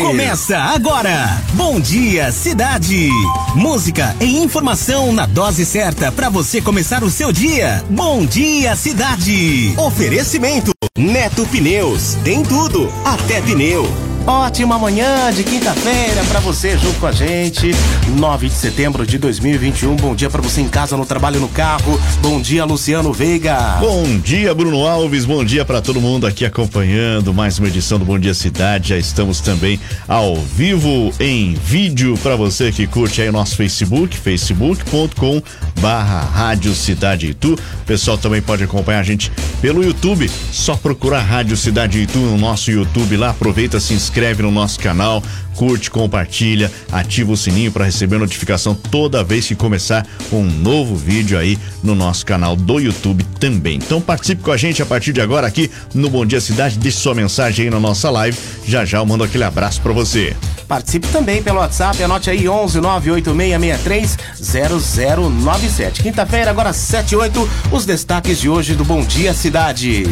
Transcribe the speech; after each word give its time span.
Começa 0.00 0.56
agora. 0.56 1.38
Bom 1.52 1.78
dia, 1.78 2.32
cidade. 2.32 3.10
Música 3.54 4.16
e 4.22 4.38
informação 4.38 5.12
na 5.12 5.26
dose 5.26 5.66
certa 5.66 6.10
para 6.10 6.30
você 6.30 6.62
começar 6.62 7.04
o 7.04 7.10
seu 7.10 7.30
dia. 7.30 7.84
Bom 7.90 8.24
dia, 8.24 8.74
cidade. 8.74 9.74
Oferecimento 9.76 10.72
Neto 10.96 11.46
Pneus. 11.46 12.14
Tem 12.24 12.42
tudo, 12.42 12.90
até 13.04 13.42
pneu. 13.42 14.11
Ótima 14.26 14.78
manhã 14.78 15.32
de 15.32 15.42
quinta-feira 15.42 16.22
para 16.28 16.38
você 16.38 16.78
junto 16.78 17.00
com 17.00 17.06
a 17.08 17.12
gente. 17.12 17.72
9 18.16 18.48
de 18.48 18.54
setembro 18.54 19.04
de 19.04 19.18
2021. 19.18 19.96
Bom 19.96 20.14
dia 20.14 20.30
para 20.30 20.40
você 20.40 20.60
em 20.60 20.68
casa, 20.68 20.96
no 20.96 21.04
trabalho, 21.04 21.40
no 21.40 21.48
carro. 21.48 22.00
Bom 22.20 22.40
dia, 22.40 22.64
Luciano 22.64 23.12
Veiga. 23.12 23.78
Bom 23.80 24.04
dia, 24.18 24.54
Bruno 24.54 24.86
Alves. 24.86 25.24
Bom 25.24 25.44
dia 25.44 25.64
para 25.64 25.82
todo 25.82 26.00
mundo 26.00 26.24
aqui 26.24 26.44
acompanhando 26.44 27.34
mais 27.34 27.58
uma 27.58 27.66
edição 27.66 27.98
do 27.98 28.04
Bom 28.04 28.16
Dia 28.16 28.32
Cidade. 28.32 28.90
Já 28.90 28.96
estamos 28.96 29.40
também 29.40 29.80
ao 30.06 30.36
vivo 30.36 31.12
em 31.18 31.54
vídeo 31.54 32.16
para 32.22 32.36
você 32.36 32.70
que 32.70 32.86
curte 32.86 33.20
aí 33.22 33.28
o 33.28 33.32
nosso 33.32 33.56
Facebook, 33.56 34.16
facebook.com 34.16 35.42
barra 35.80 36.20
Rádio 36.20 36.72
Cidade 36.74 37.30
Itu. 37.30 37.54
O 37.54 37.84
pessoal 37.84 38.16
também 38.16 38.40
pode 38.40 38.62
acompanhar 38.62 39.00
a 39.00 39.02
gente 39.02 39.32
pelo 39.60 39.82
YouTube. 39.82 40.30
Só 40.52 40.76
procurar 40.76 41.22
Rádio 41.22 41.56
Cidade 41.56 42.00
Itu 42.00 42.18
no 42.18 42.38
nosso 42.38 42.70
YouTube 42.70 43.16
lá. 43.16 43.30
Aproveita, 43.30 43.80
se 43.80 43.94
inscreve 43.94 44.11
inscreve 44.12 44.42
no 44.42 44.50
nosso 44.50 44.78
canal, 44.78 45.22
curte, 45.54 45.90
compartilha, 45.90 46.70
ativa 46.90 47.32
o 47.32 47.36
sininho 47.36 47.72
para 47.72 47.84
receber 47.84 48.18
notificação 48.18 48.74
toda 48.74 49.24
vez 49.24 49.46
que 49.46 49.54
começar 49.54 50.06
um 50.32 50.44
novo 50.44 50.96
vídeo 50.96 51.38
aí 51.38 51.58
no 51.82 51.94
nosso 51.94 52.24
canal 52.24 52.56
do 52.56 52.80
YouTube 52.80 53.24
também. 53.38 53.76
Então 53.76 54.00
participe 54.00 54.42
com 54.42 54.52
a 54.52 54.56
gente 54.56 54.82
a 54.82 54.86
partir 54.86 55.12
de 55.12 55.20
agora 55.20 55.46
aqui 55.46 55.70
no 55.94 56.08
Bom 56.08 56.24
Dia 56.24 56.40
Cidade, 56.40 56.78
deixe 56.78 56.98
sua 56.98 57.14
mensagem 57.14 57.66
aí 57.66 57.70
na 57.70 57.80
nossa 57.80 58.10
live. 58.10 58.38
Já 58.66 58.84
já 58.84 58.98
eu 58.98 59.06
mando 59.06 59.24
aquele 59.24 59.44
abraço 59.44 59.80
para 59.80 59.92
você. 59.92 60.36
Participe 60.68 61.06
também 61.08 61.42
pelo 61.42 61.58
WhatsApp, 61.58 62.02
anote 62.02 62.30
aí 62.30 62.48
11 62.48 62.80
98663 62.80 64.16
0097. 64.40 66.02
Quinta-feira, 66.02 66.50
agora 66.50 66.72
78, 66.72 67.48
os 67.70 67.84
destaques 67.84 68.40
de 68.40 68.48
hoje 68.48 68.74
do 68.74 68.84
Bom 68.84 69.04
Dia 69.04 69.34
Cidade. 69.34 70.04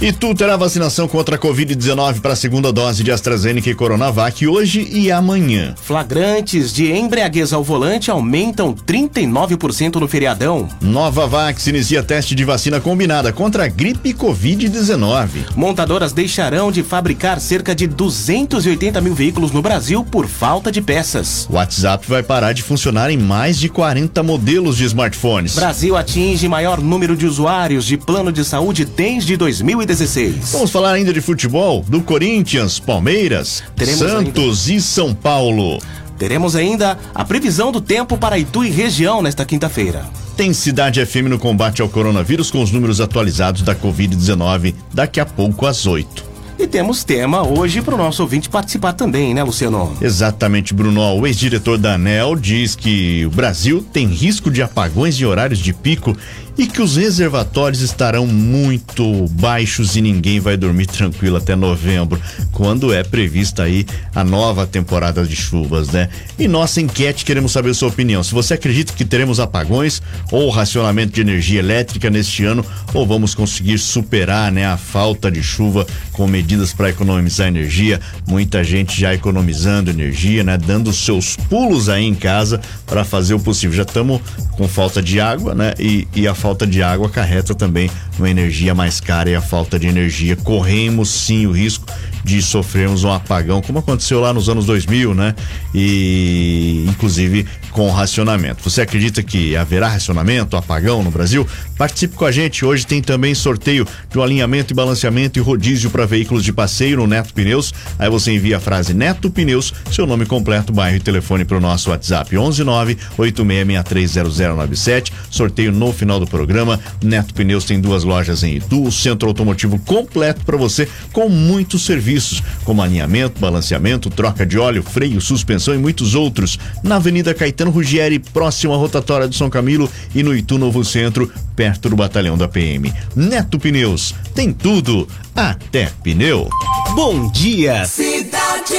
E 0.00 0.12
tu 0.12 0.34
terá 0.34 0.56
vacinação 0.56 1.08
contra 1.08 1.36
a 1.36 1.38
Covid-19 1.38 2.20
para 2.20 2.34
a 2.34 2.36
segunda 2.36 2.72
dose 2.72 3.02
de 3.02 3.10
AstraZeneca 3.10 3.70
e 3.70 3.74
Coronavac 3.74 4.46
hoje 4.46 4.85
e 4.90 5.10
amanhã. 5.10 5.74
Flagrantes 5.80 6.72
de 6.72 6.92
embriaguez 6.92 7.52
ao 7.52 7.62
volante 7.62 8.10
aumentam 8.10 8.74
39% 8.74 9.96
no 9.96 10.08
feriadão. 10.08 10.68
Nova 10.80 11.26
Vax 11.26 11.66
inicia 11.66 12.02
teste 12.02 12.34
de 12.34 12.44
vacina 12.44 12.80
combinada 12.80 13.32
contra 13.32 13.64
a 13.64 13.68
gripe 13.68 14.12
Covid-19. 14.14 15.28
Montadoras 15.54 16.12
deixarão 16.12 16.70
de 16.70 16.82
fabricar 16.82 17.40
cerca 17.40 17.74
de 17.74 17.86
280 17.86 19.00
mil 19.00 19.14
veículos 19.14 19.52
no 19.52 19.62
Brasil 19.62 20.04
por 20.04 20.26
falta 20.26 20.70
de 20.70 20.80
peças. 20.80 21.46
WhatsApp 21.50 22.06
vai 22.08 22.22
parar 22.22 22.52
de 22.52 22.62
funcionar 22.62 23.10
em 23.10 23.18
mais 23.18 23.58
de 23.58 23.68
40 23.68 24.22
modelos 24.22 24.76
de 24.76 24.84
smartphones. 24.84 25.54
Brasil 25.54 25.96
atinge 25.96 26.48
maior 26.48 26.80
número 26.80 27.16
de 27.16 27.26
usuários 27.26 27.84
de 27.84 27.96
plano 27.96 28.32
de 28.32 28.44
saúde 28.44 28.84
desde 28.84 29.36
2016. 29.36 30.52
Vamos 30.52 30.70
falar 30.70 30.92
ainda 30.92 31.12
de 31.12 31.20
futebol, 31.20 31.84
do 31.88 32.00
Corinthians, 32.00 32.78
Palmeiras, 32.78 33.62
Teremos 33.74 33.98
Santos 33.98 34.68
ainda... 34.68 34.75
e 34.75 34.75
São 34.80 35.14
Paulo. 35.14 35.78
Teremos 36.18 36.56
ainda 36.56 36.98
a 37.14 37.24
previsão 37.24 37.70
do 37.70 37.80
tempo 37.80 38.16
para 38.16 38.38
Itu 38.38 38.64
e 38.64 38.70
região 38.70 39.20
nesta 39.20 39.44
quinta-feira. 39.44 40.04
Tem 40.36 40.52
Cidade 40.52 41.04
FM 41.04 41.28
no 41.28 41.38
combate 41.38 41.82
ao 41.82 41.88
coronavírus 41.88 42.50
com 42.50 42.62
os 42.62 42.70
números 42.70 43.00
atualizados 43.00 43.62
da 43.62 43.74
Covid-19 43.74 44.74
daqui 44.92 45.20
a 45.20 45.26
pouco 45.26 45.66
às 45.66 45.86
8. 45.86 46.36
E 46.58 46.66
temos 46.66 47.04
tema 47.04 47.46
hoje 47.46 47.82
para 47.82 47.94
o 47.94 47.98
nosso 47.98 48.22
ouvinte 48.22 48.48
participar 48.48 48.94
também, 48.94 49.34
né, 49.34 49.42
Luciano? 49.42 49.94
Exatamente, 50.00 50.72
Bruno. 50.72 51.02
O 51.18 51.26
ex-diretor 51.26 51.76
da 51.76 51.94
ANEL 51.94 52.34
diz 52.34 52.74
que 52.74 53.26
o 53.26 53.30
Brasil 53.30 53.84
tem 53.92 54.06
risco 54.06 54.50
de 54.50 54.62
apagões 54.62 55.20
em 55.20 55.26
horários 55.26 55.58
de 55.58 55.74
pico 55.74 56.16
e 56.58 56.66
que 56.66 56.80
os 56.80 56.96
reservatórios 56.96 57.82
estarão 57.82 58.26
muito 58.26 59.26
baixos 59.32 59.94
e 59.96 60.00
ninguém 60.00 60.40
vai 60.40 60.56
dormir 60.56 60.86
tranquilo 60.88 61.36
até 61.36 61.54
novembro, 61.54 62.20
quando 62.52 62.92
é 62.92 63.02
prevista 63.04 63.64
aí 63.64 63.86
a 64.14 64.24
nova 64.24 64.66
temporada 64.66 65.24
de 65.24 65.36
chuvas, 65.36 65.88
né? 65.88 66.08
E 66.38 66.48
nossa 66.48 66.80
enquete 66.80 67.24
queremos 67.24 67.52
saber 67.52 67.74
sua 67.74 67.88
opinião. 67.88 68.22
Se 68.22 68.32
você 68.32 68.54
acredita 68.54 68.92
que 68.92 69.04
teremos 69.04 69.38
apagões 69.38 70.00
ou 70.30 70.48
racionamento 70.48 71.12
de 71.12 71.20
energia 71.20 71.58
elétrica 71.58 72.08
neste 72.08 72.44
ano, 72.44 72.64
ou 72.94 73.06
vamos 73.06 73.34
conseguir 73.34 73.78
superar, 73.78 74.50
né, 74.50 74.66
a 74.66 74.76
falta 74.76 75.30
de 75.30 75.42
chuva 75.42 75.86
com 76.12 76.26
medidas 76.26 76.72
para 76.72 76.88
economizar 76.88 77.48
energia, 77.48 78.00
muita 78.26 78.64
gente 78.64 78.98
já 78.98 79.12
economizando 79.14 79.90
energia, 79.90 80.42
né, 80.42 80.56
dando 80.56 80.92
seus 80.92 81.36
pulos 81.36 81.88
aí 81.88 82.04
em 82.04 82.14
casa 82.14 82.60
para 82.86 83.04
fazer 83.04 83.34
o 83.34 83.40
possível. 83.40 83.76
Já 83.76 83.82
estamos 83.82 84.20
com 84.52 84.66
falta 84.66 85.02
de 85.02 85.20
água, 85.20 85.54
né? 85.54 85.74
E, 85.78 86.08
e 86.14 86.26
a 86.26 86.34
falta 86.34 86.45
de 86.66 86.82
água 86.82 87.08
acarreta 87.08 87.54
também 87.54 87.90
uma 88.18 88.30
energia 88.30 88.74
mais 88.74 89.00
cara 89.00 89.30
e 89.30 89.34
a 89.34 89.40
falta 89.40 89.78
de 89.78 89.86
energia. 89.86 90.36
Corremos 90.36 91.08
sim 91.08 91.46
o 91.46 91.52
risco 91.52 91.86
de 92.26 92.42
sofrermos 92.42 93.04
um 93.04 93.12
apagão, 93.12 93.62
como 93.62 93.78
aconteceu 93.78 94.18
lá 94.18 94.32
nos 94.32 94.48
anos 94.48 94.66
2000, 94.66 95.14
né? 95.14 95.32
E 95.72 96.84
inclusive 96.88 97.46
com 97.70 97.88
racionamento. 97.88 98.68
Você 98.68 98.80
acredita 98.80 99.22
que 99.22 99.54
haverá 99.54 99.86
racionamento, 99.86 100.56
apagão 100.56 101.04
no 101.04 101.10
Brasil? 101.10 101.46
Participe 101.78 102.16
com 102.16 102.24
a 102.24 102.32
gente. 102.32 102.64
Hoje 102.64 102.84
tem 102.84 103.00
também 103.00 103.32
sorteio 103.32 103.86
um 104.16 104.22
alinhamento 104.22 104.72
e 104.72 104.74
balanceamento 104.74 105.38
e 105.38 105.42
rodízio 105.42 105.88
para 105.90 106.04
veículos 106.06 106.42
de 106.42 106.52
passeio 106.52 106.96
no 106.96 107.06
Neto 107.06 107.32
Pneus. 107.32 107.72
Aí 107.96 108.10
você 108.10 108.32
envia 108.32 108.56
a 108.56 108.60
frase 108.60 108.92
Neto 108.92 109.30
Pneus, 109.30 109.72
seu 109.92 110.06
nome 110.06 110.26
completo, 110.26 110.72
bairro 110.72 110.96
e 110.96 111.00
telefone 111.00 111.44
para 111.44 111.58
o 111.58 111.60
nosso 111.60 111.90
WhatsApp 111.90 112.30
119 112.30 112.96
86630097. 113.18 115.12
Sorteio 115.30 115.70
no 115.70 115.92
final 115.92 116.18
do 116.18 116.26
programa. 116.26 116.80
Neto 117.04 117.34
Pneus 117.34 117.64
tem 117.64 117.78
duas 117.78 118.02
lojas 118.02 118.42
em 118.42 118.56
Itu, 118.56 118.82
o 118.82 118.90
centro 118.90 119.28
automotivo 119.28 119.78
completo 119.80 120.44
para 120.44 120.56
você 120.56 120.88
com 121.12 121.28
muitos 121.28 121.84
serviços, 122.16 122.42
como 122.64 122.82
alinhamento, 122.82 123.40
balanceamento, 123.40 124.10
troca 124.10 124.44
de 124.46 124.58
óleo, 124.58 124.82
freio, 124.82 125.20
suspensão 125.20 125.74
e 125.74 125.78
muitos 125.78 126.14
outros. 126.14 126.58
Na 126.82 126.96
Avenida 126.96 127.34
Caetano 127.34 127.70
Rugieri, 127.70 128.18
próximo 128.18 128.72
à 128.72 128.76
rotatória 128.76 129.28
de 129.28 129.36
São 129.36 129.50
Camilo 129.50 129.90
e 130.14 130.22
no 130.22 130.34
Itu 130.34 130.58
Novo 130.58 130.84
Centro, 130.84 131.30
perto 131.54 131.88
do 131.88 131.96
batalhão 131.96 132.36
da 132.36 132.48
PM. 132.48 132.92
Neto 133.14 133.58
Pneus, 133.58 134.14
tem 134.34 134.52
tudo, 134.52 135.06
até 135.34 135.90
pneu. 136.02 136.48
Bom 136.94 137.30
dia, 137.30 137.84
cidade. 137.84 138.76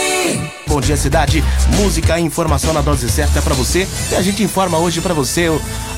Bom 0.67 0.81
dia, 0.81 0.97
cidade. 0.97 1.43
Música 1.77 2.19
e 2.19 2.23
informação 2.23 2.73
na 2.73 2.81
dose 2.81 3.09
certa 3.09 3.41
para 3.41 3.53
você. 3.53 3.87
E 4.11 4.15
a 4.15 4.21
gente 4.21 4.43
informa 4.43 4.77
hoje 4.77 4.99
para 4.99 5.13
você 5.13 5.49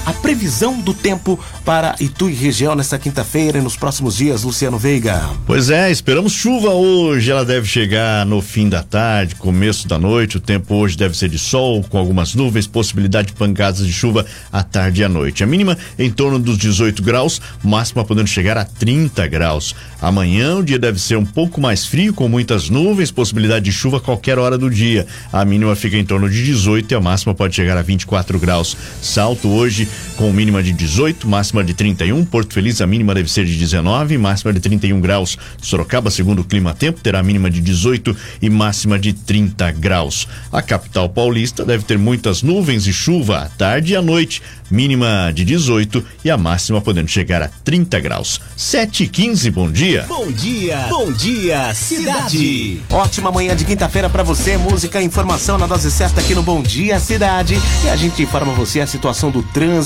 a 0.10 0.14
previsão 0.14 0.82
do 0.82 0.92
tempo 0.92 1.40
para 1.64 1.96
Itu 2.00 2.32
e 2.32 2.34
região 2.34 2.74
nesta 2.74 2.98
quinta-feira 2.98 3.60
e 3.60 3.62
nos 3.62 3.78
próximos 3.78 4.18
dias, 4.18 4.42
Luciano 4.42 4.80
Veiga. 4.80 5.22
Pois 5.46 5.70
é, 5.70 5.92
esperamos 5.92 6.34
chuva 6.34 6.72
hoje. 6.72 7.30
Ela 7.30 7.46
deve 7.46 7.68
chegar 7.68 8.26
no 8.26 8.42
fim 8.42 8.68
da 8.68 8.82
tarde, 8.82 9.36
começo 9.36 9.88
da 9.88 10.00
noite. 10.00 10.38
O 10.38 10.40
tempo 10.40 10.74
hoje 10.74 10.98
deve 10.98 11.16
ser 11.16 11.30
de 11.30 11.38
sol, 11.38 11.84
com 11.84 12.00
algumas 12.00 12.34
nuvens, 12.34 12.66
possibilidade 12.66 13.28
de 13.28 13.34
pancadas 13.34 13.86
de 13.86 13.94
chuva 13.94 14.26
à 14.52 14.64
tarde 14.64 15.02
e 15.02 15.04
à 15.04 15.10
noite. 15.10 15.44
A 15.44 15.48
mínima 15.48 15.78
em 16.00 16.10
torno 16.10 16.40
dos 16.40 16.58
18 16.58 17.04
graus, 17.04 17.40
máxima 17.64 18.04
podendo 18.04 18.28
chegar 18.28 18.58
a 18.58 18.66
30 18.66 19.28
graus. 19.28 19.76
Amanhã 20.02 20.56
o 20.56 20.64
dia 20.64 20.80
deve 20.80 21.00
ser 21.00 21.18
um 21.18 21.26
pouco 21.26 21.62
mais 21.62 21.86
frio, 21.86 22.16
com 22.16 22.28
muitas 22.28 22.68
nuvens, 22.68 23.12
possibilidade 23.12 23.66
de 23.66 23.72
chuva 23.72 23.98
a 23.98 24.02
qualquer 24.02 24.40
hora 24.40 24.58
do 24.58 24.72
dia. 24.72 25.06
A 25.32 25.46
mínima 25.46 25.76
fica 25.76 25.98
em 25.98 26.06
torno 26.06 26.28
de 26.28 26.44
18 26.44 26.92
e 26.92 26.96
a 26.96 27.00
máxima 27.00 27.36
pode 27.36 27.56
chegar 27.56 27.78
a 27.78 27.84
24 27.84 28.40
graus. 28.40 28.76
Salto 29.04 29.50
hoje 29.50 29.88
com 30.16 30.32
mínima 30.32 30.62
de 30.62 30.74
18, 30.74 31.28
máxima 31.28 31.64
de 31.64 31.74
31. 31.74 32.26
Porto 32.26 32.54
Feliz, 32.54 32.82
a 32.82 32.88
mínima 32.88 33.14
deve 33.14 33.32
ser 33.32 33.46
de 33.46 33.56
19, 33.56 34.18
máxima 34.18 34.54
de 34.54 34.60
31 34.60 35.00
graus. 35.00 35.38
Sorocaba, 35.62 36.12
segundo 36.12 36.40
o 36.40 36.44
Clima 36.44 36.74
Tempo, 36.74 37.00
terá 37.02 37.24
mínima 37.24 37.50
de 37.50 37.62
18 37.62 38.16
e 38.42 38.50
máxima 38.50 39.00
de 39.00 39.14
30 39.14 39.72
graus. 39.72 40.28
A 40.52 40.62
capital 40.62 41.10
paulista 41.10 41.66
deve 41.66 41.84
ter 41.84 41.98
muitas 41.98 42.44
nuvens 42.44 42.86
e 42.86 42.94
chuva 42.94 43.40
à 43.40 43.46
tarde 43.50 43.94
e 43.94 43.96
à 43.96 44.02
noite, 44.02 44.42
mínima 44.70 45.32
de 45.34 45.44
18 45.46 46.04
e 46.24 46.30
a 46.30 46.38
máxima 46.38 46.82
podendo 46.82 47.08
chegar 47.08 47.42
a 47.42 47.48
30 47.48 48.00
graus. 48.00 48.40
7 48.56 49.06
e 49.06 49.08
15, 49.08 49.52
bom 49.52 49.72
dia. 49.72 50.06
Bom 50.08 50.32
dia, 50.32 50.86
bom 50.90 51.12
dia, 51.12 51.74
cidade. 51.74 52.82
Ótima 52.90 53.32
manhã 53.32 53.56
de 53.56 53.66
quinta-feira 53.66 54.10
para 54.10 54.24
você, 54.24 54.58
música 54.58 55.02
e 55.02 55.06
informação 55.06 55.58
na 55.58 55.66
dose 55.66 55.90
certa 55.90 56.20
aqui 56.22 56.36
no 56.36 56.44
Bom 56.44 56.62
Dia 56.62 57.00
Cidade. 57.00 57.58
E 57.86 57.90
a 57.90 57.96
gente 57.96 58.22
informa 58.22 58.54
você 58.54 58.82
a 58.82 58.88
situação 58.88 59.32
do 59.32 59.42
trânsito 59.42 59.79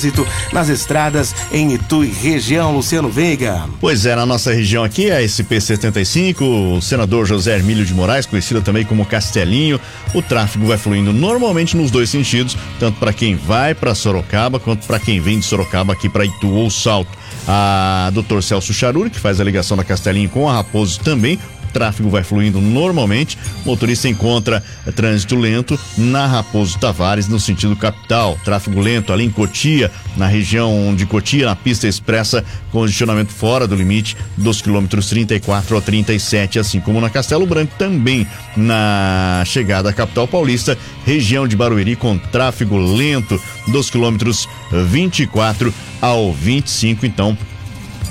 nas 0.52 0.70
estradas 0.70 1.36
em 1.52 1.74
Itu 1.74 2.04
e 2.04 2.08
região, 2.08 2.76
Luciano 2.76 3.10
Veiga. 3.10 3.64
Pois 3.80 4.06
é, 4.06 4.16
na 4.16 4.26
nossa 4.26 4.54
região 4.54 4.84
aqui, 4.84 5.12
a 5.12 5.22
SP-75, 5.22 6.78
o 6.78 6.82
senador 6.82 7.26
José 7.26 7.56
Hermílio 7.56 7.86
de 7.86 7.94
Moraes, 7.94 8.26
conhecido 8.26 8.62
também 8.62 8.86
como 8.86 9.06
Castelinho, 9.06 9.80
o 10.14 10.22
tráfego 10.22 10.66
vai 10.66 10.78
fluindo 10.78 11.14
normalmente 11.14 11.76
nos 11.78 11.92
dois 11.92 12.10
sentidos, 12.10 12.58
tanto 12.80 13.00
para 13.00 13.14
quem 13.14 13.36
vai 13.36 13.74
para 13.74 13.96
Sorocaba 13.96 14.60
quanto 14.60 14.86
para 14.88 15.00
quem 15.00 15.20
vem 15.20 15.40
de 15.40 15.46
Sorocaba 15.46 15.94
aqui 15.94 16.10
para 16.10 16.26
Itu 16.26 16.50
ou 16.50 16.70
Salto. 16.70 17.12
A 17.48 18.10
doutor 18.14 18.42
Celso 18.42 18.74
Charuri, 18.74 19.10
que 19.10 19.20
faz 19.20 19.42
a 19.42 19.44
ligação 19.44 19.76
da 19.76 19.84
Castelinho 19.84 20.30
com 20.30 20.50
a 20.50 20.54
Raposo 20.54 21.00
também, 21.02 21.38
tráfego 21.74 22.10
vai 22.10 22.24
fluindo 22.24 22.62
normalmente. 22.62 23.38
O 23.66 23.70
motorista 23.70 24.08
encontra 24.08 24.64
trânsito 24.96 25.36
lento 25.36 25.78
na 25.98 26.28
Raposo 26.28 26.78
Tavares, 26.80 27.28
no 27.28 27.40
sentido 27.40 27.76
capital. 27.76 28.38
Tráfego 28.46 28.80
lento 28.80 29.12
ali 29.12 29.26
em 29.26 29.32
Cotia, 29.32 29.92
na 30.16 30.28
região 30.28 30.94
de 30.96 31.06
Cotia, 31.06 31.48
na 31.48 31.56
pista 31.56 31.88
expressa, 31.88 32.46
congestionamento 32.72 33.34
fora 33.34 33.68
do 33.68 33.76
limite 33.76 34.16
dos 34.38 34.62
quilômetros 34.62 35.10
34 35.10 35.76
ao 35.76 35.82
37, 35.82 36.60
assim 36.60 36.80
como 36.80 37.02
na 37.02 37.10
Castelo 37.10 37.46
Branco, 37.46 37.74
também 37.78 38.28
na 38.56 39.44
chegada 39.46 39.90
à 39.90 39.94
capital 39.94 40.28
paulista, 40.28 40.78
região 41.06 41.48
de 41.48 41.56
Barueri 41.56 41.96
com 41.96 42.18
tráfego 42.18 42.78
lento 42.78 43.42
dos 43.68 43.90
quilômetros 43.90 44.48
24 44.72 45.74
ao 46.02 46.34
25. 46.34 47.06
Então, 47.06 47.38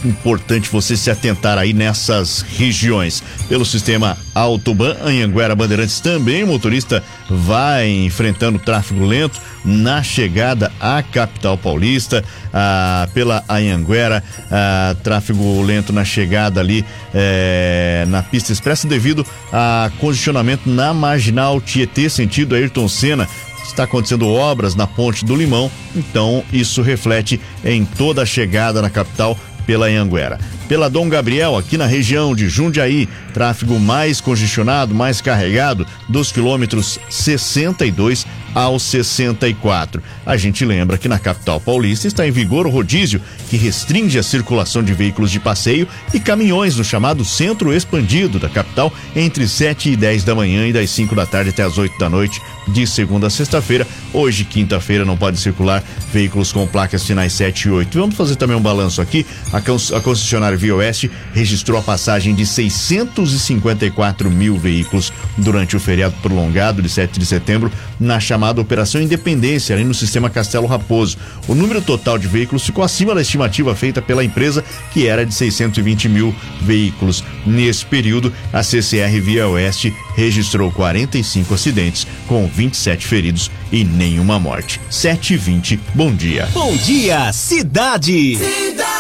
importante 0.04 0.69
você 0.69 0.96
se 0.96 1.10
atentar 1.10 1.58
aí 1.58 1.72
nessas 1.72 2.43
regiões. 2.43 3.22
Pelo 3.49 3.64
sistema 3.64 4.16
Autoban, 4.34 4.96
Anhanguera 5.04 5.54
Bandeirantes 5.54 6.00
também, 6.00 6.44
o 6.44 6.46
motorista 6.46 7.02
vai 7.28 7.88
enfrentando 7.88 8.58
tráfego 8.58 9.04
lento 9.04 9.40
na 9.64 10.02
chegada 10.02 10.72
à 10.81 11.02
capital 11.02 11.56
paulista, 11.56 12.25
ah, 12.52 13.08
pela 13.14 13.44
Anhanguera, 13.49 14.22
ah, 14.50 14.96
tráfego 15.02 15.62
lento 15.62 15.93
na 15.93 16.04
chegada 16.04 16.60
ali 16.60 16.84
eh, 17.14 18.04
na 18.08 18.22
pista 18.22 18.52
expressa 18.52 18.88
devido 18.88 19.25
a 19.52 19.90
congestionamento 20.00 20.69
na 20.69 20.93
marginal 20.93 21.60
Tietê, 21.60 22.08
sentido 22.08 22.54
Ayrton 22.54 22.88
Senna, 22.88 23.28
está 23.64 23.84
acontecendo 23.84 24.28
obras 24.28 24.75
na 24.75 24.87
Ponte 24.87 25.25
do 25.25 25.34
Limão, 25.34 25.70
então 25.94 26.44
isso 26.52 26.82
reflete 26.82 27.40
em 27.64 27.84
toda 27.84 28.22
a 28.22 28.26
chegada 28.26 28.82
na 28.82 28.90
capital 28.90 29.38
pela 29.67 29.87
Anhanguera. 29.87 30.38
Pela 30.69 30.88
Dom 30.88 31.09
Gabriel, 31.09 31.56
aqui 31.56 31.76
na 31.76 31.87
região 31.87 32.35
de 32.35 32.49
Jundiaí, 32.49 33.09
tráfego 33.35 33.79
mais 33.79 34.20
congestionado, 34.20 34.94
mais 34.94 35.20
carregado, 35.20 35.87
dos 36.09 36.32
quilômetros 36.32 36.99
62 37.09 38.26
ao 38.54 38.78
64. 38.78 40.02
A 40.25 40.37
gente 40.37 40.64
lembra 40.64 40.99
que 40.99 41.08
na 41.08 41.19
capital 41.19 41.60
paulista 41.60 42.06
está 42.06 42.26
em 42.26 42.31
vigor 42.31 42.66
o 42.66 42.70
rodízio 42.70 43.20
que 43.49 43.56
restringe 43.56 44.19
a 44.19 44.22
circulação 44.22 44.82
de 44.82 44.93
veículos 44.93 45.31
de 45.31 45.40
passeio 45.40 45.88
e 46.12 46.20
caminhões 46.20 46.76
no 46.76 46.84
chamado 46.84 47.25
centro 47.25 47.72
expandido 47.72 48.38
da 48.38 48.49
capital 48.49 48.93
entre 49.16 49.49
7 49.49 49.90
e 49.90 49.96
10 49.96 50.25
da 50.25 50.34
manhã 50.34 50.66
e 50.66 50.72
das 50.72 50.90
5 50.90 51.14
da 51.14 51.26
tarde 51.26 51.50
até 51.50 51.62
as 51.62 51.78
8 51.78 51.99
da 51.99 52.08
noite, 52.08 52.40
de 52.69 52.87
segunda 52.87 53.26
a 53.26 53.31
sexta-feira. 53.31 53.87
Hoje, 54.12 54.44
quinta-feira, 54.44 55.04
não 55.04 55.16
pode 55.16 55.38
circular 55.38 55.82
veículos 56.12 56.52
com 56.52 56.66
placas 56.66 57.04
finais 57.04 57.32
7 57.32 57.69
e 57.69 57.70
8. 57.70 57.99
Vamos 57.99 58.16
fazer 58.16 58.37
também 58.37 58.56
um 58.56 58.60
balanço 58.60 59.00
aqui. 59.00 59.26
A, 59.52 59.58
a 59.58 60.00
concessionária 60.00 60.56
Via 60.56 60.76
Oeste 60.76 61.10
registrou 61.32 61.78
a 61.78 61.82
passagem 61.82 62.34
de 62.34 62.44
654 62.44 64.31
mil 64.31 64.58
veículos 64.58 65.12
durante 65.38 65.76
o 65.76 65.81
feriado 65.81 66.14
prolongado 66.22 66.82
de 66.82 66.88
7 66.88 67.19
de 67.19 67.26
setembro 67.26 67.70
na 67.99 68.20
chamada 68.20 68.42
Operação 68.50 69.00
Independência, 69.00 69.75
ali 69.75 69.85
no 69.85 69.94
sistema 69.94 70.29
Castelo 70.29 70.67
Raposo. 70.67 71.17
O 71.47 71.55
número 71.55 71.81
total 71.81 72.19
de 72.19 72.27
veículos 72.27 72.65
ficou 72.65 72.83
acima 72.83 73.15
da 73.15 73.23
estimativa 73.23 73.75
feita 73.75 74.03
pela 74.03 74.25
empresa, 74.25 74.65
que 74.93 75.06
era 75.06 75.25
de 75.25 75.35
620 75.35 76.09
mil 76.09 76.35
veículos. 76.61 77.23
Nesse 77.47 77.85
período, 77.87 78.33
a 78.53 78.62
CCR 78.62 79.21
Via 79.21 79.49
Oeste 79.49 79.94
registrou 80.17 80.71
45 80.71 81.55
acidentes, 81.55 82.06
com 82.27 82.47
27 82.47 83.06
feridos 83.06 83.50
e 83.71 83.85
nenhuma 83.85 84.39
morte. 84.39 84.81
7h20, 84.91 85.79
bom 85.95 86.12
dia. 86.15 86.49
Bom 86.53 86.77
dia, 86.77 87.33
cidade! 87.33 88.37
Cidade! 88.37 88.92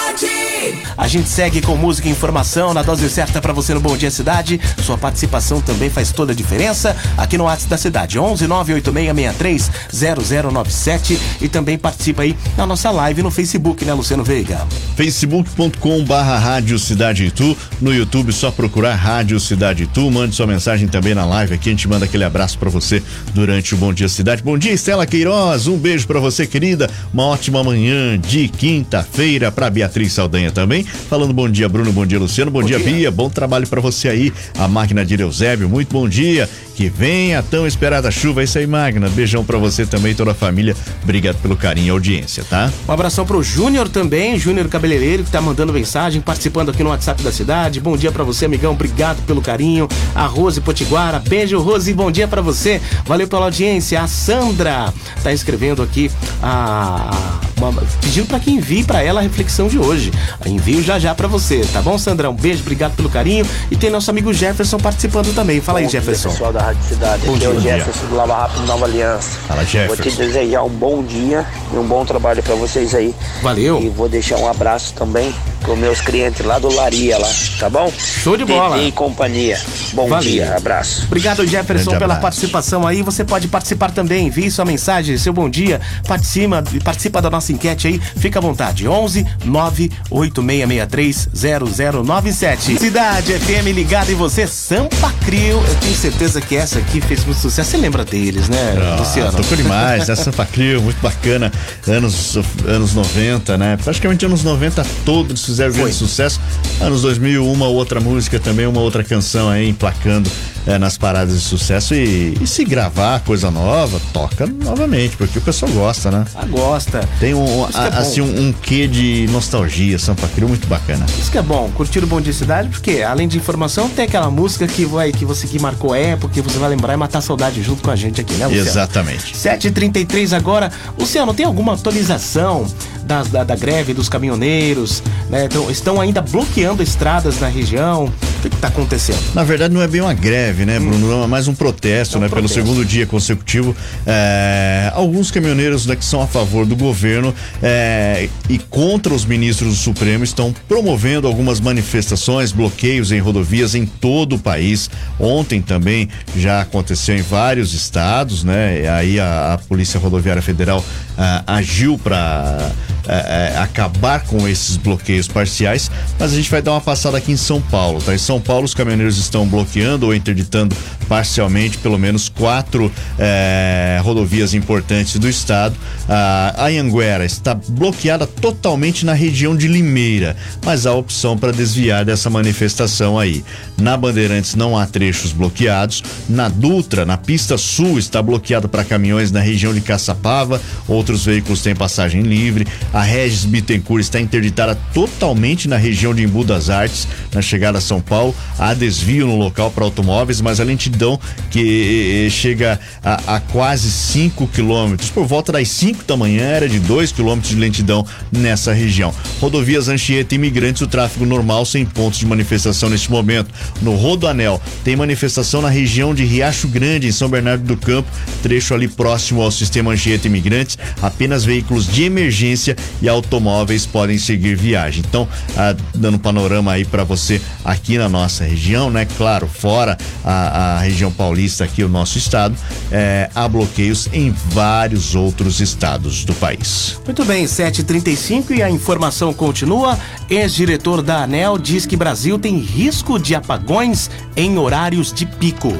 A 0.96 1.08
gente 1.08 1.28
segue 1.28 1.60
com 1.60 1.76
música 1.76 2.08
e 2.08 2.10
informação 2.10 2.72
na 2.72 2.82
dose 2.82 3.08
certa 3.10 3.40
para 3.40 3.52
você 3.52 3.74
no 3.74 3.80
Bom 3.80 3.96
Dia 3.96 4.10
Cidade. 4.10 4.60
Sua 4.82 4.96
participação 4.96 5.60
também 5.60 5.90
faz 5.90 6.12
toda 6.12 6.32
a 6.32 6.34
diferença 6.34 6.96
aqui 7.16 7.36
no 7.36 7.44
WhatsApp 7.44 7.70
da 7.70 7.76
cidade. 7.76 8.18
11 8.18 8.46
98663 8.46 9.70
0097 9.92 11.18
e 11.40 11.48
também 11.48 11.76
participa 11.76 12.22
aí 12.22 12.36
na 12.56 12.66
nossa 12.66 12.90
live 12.90 13.22
no 13.22 13.30
Facebook, 13.30 13.84
né, 13.84 13.92
Luciano 13.92 14.22
Veiga? 14.22 14.66
facebook.com 14.96 16.04
barra 16.04 16.38
Rádio 16.38 16.78
Cidade 16.78 17.26
Itu. 17.26 17.56
No 17.80 17.92
YouTube, 17.92 18.32
só 18.32 18.50
procurar 18.50 18.94
Rádio 18.94 19.40
Cidade 19.40 19.84
Itu. 19.84 20.10
Mande 20.10 20.34
sua 20.34 20.46
mensagem 20.46 20.86
também 20.86 21.14
na 21.14 21.24
live 21.24 21.54
aqui. 21.54 21.68
A 21.68 21.72
gente 21.72 21.88
manda 21.88 22.04
aquele 22.04 22.24
abraço 22.24 22.58
para 22.58 22.70
você 22.70 23.02
durante 23.34 23.74
o 23.74 23.76
Bom 23.76 23.92
Dia 23.92 24.08
Cidade. 24.08 24.42
Bom 24.42 24.56
dia, 24.56 24.72
Estela 24.72 25.06
Queiroz. 25.06 25.66
Um 25.66 25.76
beijo 25.76 26.06
para 26.06 26.20
você, 26.20 26.46
querida. 26.46 26.88
Uma 27.12 27.24
ótima 27.24 27.64
manhã 27.64 28.18
de 28.18 28.48
quinta-feira 28.48 29.50
para 29.50 29.68
Beatriz 29.68 30.12
Saldanha 30.12 30.51
também. 30.52 30.84
Falando 30.84 31.32
bom 31.32 31.48
dia, 31.48 31.68
Bruno. 31.68 31.92
Bom 31.92 32.06
dia, 32.06 32.18
Luciano. 32.18 32.50
Bom, 32.50 32.60
bom 32.60 32.66
dia, 32.66 32.78
dia, 32.78 32.92
Bia. 32.92 33.10
Bom 33.10 33.28
trabalho 33.28 33.66
para 33.66 33.80
você 33.80 34.08
aí. 34.08 34.32
A 34.58 34.68
máquina 34.68 35.04
de 35.04 35.20
Eusébio. 35.20 35.68
Muito 35.68 35.92
bom 35.92 36.08
dia. 36.08 36.48
Que 36.82 36.88
venha 36.88 37.38
a 37.38 37.42
tão 37.44 37.64
esperada 37.64 38.10
chuva. 38.10 38.40
É 38.40 38.44
isso 38.44 38.58
aí, 38.58 38.66
Magna. 38.66 39.08
Beijão 39.08 39.44
para 39.44 39.56
você 39.56 39.86
também, 39.86 40.16
toda 40.16 40.32
a 40.32 40.34
família. 40.34 40.74
Obrigado 41.04 41.36
pelo 41.36 41.56
carinho 41.56 41.86
e 41.86 41.90
audiência, 41.90 42.42
tá? 42.42 42.72
Um 42.88 42.90
abração 42.90 43.24
pro 43.24 43.40
Júnior 43.40 43.88
também, 43.88 44.36
Júnior 44.36 44.66
Cabeleireiro, 44.66 45.22
que 45.22 45.30
tá 45.30 45.40
mandando 45.40 45.72
mensagem, 45.72 46.20
participando 46.20 46.72
aqui 46.72 46.82
no 46.82 46.90
WhatsApp 46.90 47.22
da 47.22 47.30
cidade. 47.30 47.78
Bom 47.78 47.96
dia 47.96 48.10
para 48.10 48.24
você, 48.24 48.46
amigão. 48.46 48.72
Obrigado 48.72 49.24
pelo 49.26 49.40
carinho. 49.40 49.86
A 50.12 50.26
Rose 50.26 50.60
Potiguara. 50.60 51.20
Beijo, 51.20 51.60
Rose. 51.60 51.94
Bom 51.94 52.10
dia 52.10 52.26
para 52.26 52.42
você. 52.42 52.80
Valeu 53.06 53.28
pela 53.28 53.44
audiência. 53.44 54.02
A 54.02 54.08
Sandra 54.08 54.92
tá 55.22 55.32
escrevendo 55.32 55.84
aqui 55.84 56.10
a, 56.42 57.12
uma, 57.58 57.72
pedindo 58.00 58.26
para 58.26 58.40
que 58.40 58.50
envie 58.50 58.82
para 58.82 59.00
ela 59.04 59.20
a 59.20 59.22
reflexão 59.22 59.68
de 59.68 59.78
hoje. 59.78 60.10
Envio 60.44 60.82
já 60.82 60.98
já 60.98 61.14
para 61.14 61.28
você, 61.28 61.60
tá 61.72 61.80
bom, 61.80 61.96
Sandrão? 61.96 62.34
Beijo, 62.34 62.62
obrigado 62.62 62.96
pelo 62.96 63.08
carinho. 63.08 63.46
E 63.70 63.76
tem 63.76 63.88
nosso 63.88 64.10
amigo 64.10 64.32
Jefferson 64.32 64.78
participando 64.78 65.32
também. 65.32 65.60
Fala 65.60 65.78
bom 65.78 65.84
aí, 65.84 65.90
Jefferson. 65.92 66.30
Dia, 66.30 66.38
pessoal 66.38 66.52
da 66.52 66.71
Rádio 66.72 66.88
Cidade. 66.88 67.26
Bom 67.26 67.32
Aqui 67.32 67.40
dia, 67.40 67.48
é 67.48 67.52
o 67.52 67.60
Jefferson 67.60 68.06
do 68.06 68.14
Lava 68.14 68.34
Rápido 68.34 68.66
Nova 68.66 68.86
Aliança. 68.86 69.38
Fala, 69.46 69.64
Jefferson. 69.64 70.02
Vou 70.02 70.10
te 70.10 70.16
desejar 70.16 70.62
um 70.62 70.70
bom 70.70 71.02
dia 71.02 71.46
e 71.72 71.76
um 71.76 71.84
bom 71.84 72.04
trabalho 72.04 72.42
para 72.42 72.54
vocês 72.54 72.94
aí. 72.94 73.14
Valeu. 73.42 73.80
E 73.80 73.88
vou 73.88 74.08
deixar 74.08 74.38
um 74.38 74.48
abraço 74.48 74.94
também 74.94 75.34
com 75.62 75.76
meus 75.76 76.00
clientes 76.00 76.44
lá 76.44 76.58
do 76.58 76.72
Laria 76.74 77.18
lá, 77.18 77.30
tá 77.58 77.70
bom? 77.70 77.92
Show 78.22 78.36
de 78.36 78.44
bola. 78.44 78.78
E 78.78 78.92
companhia. 78.92 79.58
Bom 79.92 80.08
Valeu. 80.08 80.30
dia, 80.30 80.56
abraço. 80.56 81.04
Obrigado, 81.06 81.46
Jefferson, 81.46 81.90
Grande 81.90 81.98
pela 81.98 82.14
abraço. 82.14 82.20
participação 82.20 82.86
aí. 82.86 83.02
Você 83.02 83.24
pode 83.24 83.48
participar 83.48 83.90
também. 83.90 84.26
Envie 84.26 84.50
sua 84.50 84.64
mensagem, 84.64 85.16
seu 85.16 85.32
bom 85.32 85.48
dia. 85.48 85.80
Participa, 86.06 86.62
participa 86.84 87.22
da 87.22 87.30
nossa 87.30 87.52
enquete 87.52 87.88
aí. 87.88 88.00
Fica 88.16 88.38
à 88.38 88.42
vontade. 88.42 88.88
11 88.88 89.26
98663 89.44 91.28
0097. 91.32 92.78
Cidade 92.78 93.32
FM 93.32 93.74
ligada 93.74 94.10
em 94.10 94.14
você, 94.14 94.46
Sampa 94.46 95.12
Crio. 95.24 95.62
Eu 95.66 95.74
tenho 95.76 95.94
certeza 95.94 96.40
que 96.40 96.56
essa 96.56 96.78
aqui 96.78 97.00
fez 97.00 97.24
muito 97.24 97.40
sucesso. 97.40 97.70
Você 97.70 97.76
lembra 97.76 98.04
deles, 98.04 98.48
né, 98.48 98.74
ah, 98.78 98.96
Luciano? 98.98 99.32
Tocou 99.32 99.56
demais, 99.56 100.08
essa 100.08 100.16
Sampa 100.24 100.44
Crio, 100.46 100.82
muito 100.82 101.00
bacana. 101.00 101.52
Anos, 101.86 102.36
anos 102.66 102.94
90, 102.94 103.56
né? 103.58 103.76
Praticamente 103.82 104.24
anos 104.24 104.42
90 104.42 104.84
todos 105.04 105.51
fizeram 105.52 105.72
grande 105.72 105.94
sucesso. 105.94 106.40
Anos 106.80 107.02
2000, 107.02 107.46
uma 107.46 107.66
outra 107.66 108.00
música 108.00 108.40
também, 108.40 108.66
uma 108.66 108.80
outra 108.80 109.04
canção 109.04 109.48
aí 109.48 109.68
emplacando 109.68 110.30
é, 110.66 110.78
nas 110.78 110.96
paradas 110.96 111.34
de 111.34 111.40
sucesso 111.40 111.94
e, 111.94 112.36
e, 112.40 112.46
se 112.46 112.64
gravar 112.64 113.20
coisa 113.20 113.50
nova, 113.50 114.00
toca 114.12 114.46
novamente, 114.46 115.16
porque 115.16 115.38
o 115.38 115.42
pessoal 115.42 115.70
gosta, 115.72 116.10
né? 116.10 116.24
Ah, 116.34 116.44
gosta. 116.46 117.08
Tem 117.18 117.34
um, 117.34 117.64
a, 117.64 117.86
é 117.86 117.98
assim, 117.98 118.20
um, 118.20 118.48
um, 118.48 118.52
quê 118.52 118.86
de 118.86 119.26
nostalgia, 119.30 119.98
Sampa 119.98 120.28
Crio, 120.28 120.48
muito 120.48 120.66
bacana. 120.66 121.04
Isso 121.18 121.30
que 121.30 121.38
é 121.38 121.42
bom, 121.42 121.70
curtir 121.74 122.02
o 122.02 122.06
Bom 122.06 122.20
Dia 122.20 122.32
Cidade, 122.32 122.68
porque 122.68 123.02
além 123.02 123.26
de 123.26 123.36
informação, 123.36 123.88
tem 123.88 124.04
aquela 124.04 124.30
música 124.30 124.66
que 124.66 124.84
vai, 124.84 125.12
que 125.12 125.24
você 125.24 125.46
que 125.46 125.58
marcou 125.58 125.94
época, 125.94 126.32
que 126.32 126.40
você 126.40 126.58
vai 126.58 126.70
lembrar 126.70 126.94
e 126.94 126.96
matar 126.96 127.20
saudade 127.20 127.62
junto 127.62 127.82
com 127.82 127.90
a 127.90 127.96
gente 127.96 128.20
aqui, 128.20 128.34
né, 128.34 128.46
Luciano? 128.46 128.68
Exatamente. 128.68 129.34
7h33 129.34 130.36
agora. 130.36 130.70
Luciano, 130.98 131.34
tem 131.34 131.44
alguma 131.44 131.74
atualização 131.74 132.66
da, 133.04 133.22
da, 133.24 133.44
da 133.44 133.56
greve 133.56 133.92
dos 133.92 134.08
caminhoneiros? 134.08 135.02
Né? 135.28 135.46
Então, 135.46 135.70
estão 135.70 136.00
ainda 136.00 136.20
bloqueando 136.20 136.82
estradas 136.82 137.40
na 137.40 137.48
região? 137.48 138.12
O 138.44 138.50
que 138.50 138.56
está 138.56 138.68
acontecendo? 138.68 139.20
Na 139.34 139.44
verdade, 139.44 139.72
não 139.72 139.80
é 139.80 139.86
bem 139.86 140.00
uma 140.00 140.12
greve, 140.12 140.66
né, 140.66 140.80
Bruno? 140.80 141.20
Hum. 141.20 141.24
É 141.24 141.26
mais 141.28 141.46
um 141.46 141.54
protesto, 141.54 142.16
é 142.16 142.18
um 142.18 142.22
né? 142.22 142.28
Protesto. 142.28 142.54
Pelo 142.54 142.66
segundo 142.66 142.84
dia 142.84 143.06
consecutivo. 143.06 143.74
É, 144.04 144.90
alguns 144.94 145.30
caminhoneiros 145.30 145.86
né, 145.86 145.94
que 145.94 146.04
são 146.04 146.20
a 146.20 146.26
favor 146.26 146.66
do 146.66 146.74
governo 146.74 147.32
é, 147.62 148.28
e 148.48 148.58
contra 148.58 149.14
os 149.14 149.24
ministros 149.24 149.70
do 149.70 149.76
Supremo 149.76 150.24
estão 150.24 150.52
promovendo 150.66 151.28
algumas 151.28 151.60
manifestações, 151.60 152.50
bloqueios 152.50 153.12
em 153.12 153.20
rodovias 153.20 153.76
em 153.76 153.86
todo 153.86 154.34
o 154.34 154.38
país. 154.38 154.90
Ontem 155.20 155.62
também 155.62 156.08
já 156.36 156.62
aconteceu 156.62 157.16
em 157.16 157.22
vários 157.22 157.72
estados, 157.72 158.42
né? 158.42 158.88
Aí 158.88 159.20
a, 159.20 159.54
a 159.54 159.58
Polícia 159.58 160.00
Rodoviária 160.00 160.42
Federal 160.42 160.84
ah, 161.16 161.42
agiu 161.46 161.98
para 161.98 162.72
é, 163.06 163.52
é, 163.54 163.58
acabar 163.58 164.20
com 164.20 164.46
esses 164.46 164.76
bloqueios 164.76 165.26
parciais, 165.26 165.90
mas 166.20 166.32
a 166.32 166.36
gente 166.36 166.48
vai 166.48 166.62
dar 166.62 166.70
uma 166.70 166.80
passada 166.80 167.18
aqui 167.18 167.32
em 167.32 167.36
São 167.36 167.60
Paulo, 167.60 168.00
tá? 168.00 168.14
Em 168.14 168.18
São 168.18 168.40
Paulo, 168.40 168.64
os 168.64 168.74
caminhoneiros 168.74 169.18
estão 169.18 169.44
bloqueando 169.44 170.06
ou 170.06 170.14
interditando 170.14 170.76
parcialmente 171.08 171.78
pelo 171.78 171.98
menos 171.98 172.28
quatro 172.28 172.90
eh, 173.18 174.00
rodovias 174.02 174.54
importantes 174.54 175.18
do 175.18 175.28
estado. 175.28 175.74
A 176.08 176.66
Anhanguera 176.66 177.24
está 177.24 177.54
bloqueada 177.54 178.26
totalmente 178.26 179.04
na 179.04 179.12
região 179.12 179.56
de 179.56 179.66
Limeira, 179.66 180.36
mas 180.64 180.86
há 180.86 180.94
opção 180.94 181.36
para 181.36 181.52
desviar 181.52 182.04
dessa 182.04 182.30
manifestação 182.30 183.18
aí. 183.18 183.44
Na 183.76 183.96
Bandeirantes 183.96 184.54
não 184.54 184.78
há 184.78 184.86
trechos 184.86 185.32
bloqueados. 185.32 186.02
Na 186.28 186.48
Dutra, 186.48 187.04
na 187.04 187.16
pista 187.16 187.58
sul, 187.58 187.98
está 187.98 188.22
bloqueado 188.22 188.68
para 188.68 188.84
caminhões 188.84 189.32
na 189.32 189.40
região 189.40 189.74
de 189.74 189.80
Caçapava. 189.80 190.60
Outros 191.02 191.24
veículos 191.24 191.60
têm 191.62 191.74
passagem 191.74 192.22
livre. 192.22 192.64
A 192.92 193.02
Regis 193.02 193.44
Bittencourt 193.44 194.02
está 194.02 194.20
interditada 194.20 194.76
totalmente 194.94 195.66
na 195.66 195.76
região 195.76 196.14
de 196.14 196.22
Embu 196.22 196.44
das 196.44 196.70
Artes, 196.70 197.08
na 197.34 197.42
chegada 197.42 197.78
a 197.78 197.80
São 197.80 198.00
Paulo. 198.00 198.32
Há 198.56 198.72
desvio 198.72 199.26
no 199.26 199.36
local 199.36 199.72
para 199.72 199.82
automóveis, 199.82 200.40
mas 200.40 200.60
a 200.60 200.64
lentidão 200.64 201.18
que 201.50 202.26
eh, 202.26 202.30
chega 202.30 202.78
a, 203.02 203.34
a 203.34 203.40
quase 203.40 203.90
5 203.90 204.46
quilômetros. 204.46 205.10
Por 205.10 205.26
volta 205.26 205.50
das 205.50 205.68
5 205.70 206.04
da 206.04 206.16
manhã 206.16 206.44
era 206.44 206.68
de 206.68 206.78
2 206.78 207.10
quilômetros 207.10 207.52
de 207.52 207.60
lentidão 207.60 208.06
nessa 208.30 208.72
região. 208.72 209.12
Rodovias 209.40 209.88
Anchieta 209.88 210.36
e 210.36 210.36
Imigrantes, 210.36 210.82
o 210.82 210.86
tráfego 210.86 211.26
normal 211.26 211.66
sem 211.66 211.84
pontos 211.84 212.20
de 212.20 212.26
manifestação 212.26 212.88
neste 212.88 213.10
momento. 213.10 213.50
No 213.80 213.96
Rodoanel, 213.96 214.62
tem 214.84 214.94
manifestação 214.94 215.60
na 215.60 215.68
região 215.68 216.14
de 216.14 216.24
Riacho 216.24 216.68
Grande, 216.68 217.08
em 217.08 217.12
São 217.12 217.28
Bernardo 217.28 217.64
do 217.64 217.76
Campo, 217.76 218.08
trecho 218.40 218.72
ali 218.72 218.86
próximo 218.86 219.42
ao 219.42 219.50
sistema 219.50 219.90
Anchieta 219.90 220.28
Imigrantes. 220.28 220.78
Apenas 221.00 221.44
veículos 221.44 221.86
de 221.86 222.04
emergência 222.04 222.76
e 223.00 223.08
automóveis 223.08 223.86
podem 223.86 224.18
seguir 224.18 224.56
viagem. 224.56 225.02
Então, 225.06 225.28
ah, 225.56 225.74
dando 225.94 226.16
um 226.16 226.18
panorama 226.18 226.72
aí 226.72 226.84
para 226.84 227.04
você 227.04 227.40
aqui 227.64 227.98
na 227.98 228.08
nossa 228.08 228.44
região, 228.44 228.90
né? 228.90 229.06
Claro, 229.16 229.46
fora 229.46 229.96
a, 230.24 230.76
a 230.76 230.78
região 230.80 231.10
paulista 231.10 231.64
aqui, 231.64 231.82
o 231.82 231.88
nosso 231.88 232.18
estado, 232.18 232.54
eh, 232.90 233.28
há 233.34 233.48
bloqueios 233.48 234.08
em 234.12 234.30
vários 234.50 235.14
outros 235.14 235.60
estados 235.60 236.24
do 236.24 236.34
país. 236.34 237.00
Muito 237.04 237.24
bem, 237.24 237.44
7h35 237.44 238.50
e 238.50 238.62
a 238.62 238.70
informação 238.70 239.32
continua. 239.32 239.98
Ex-diretor 240.28 241.02
da 241.02 241.22
ANEL 241.22 241.58
diz 241.58 241.86
que 241.86 241.96
Brasil 241.96 242.38
tem 242.38 242.58
risco 242.58 243.18
de 243.18 243.34
apagões 243.34 244.10
em 244.36 244.58
horários 244.58 245.12
de 245.12 245.26
pico. 245.26 245.72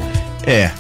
É, 0.47 0.71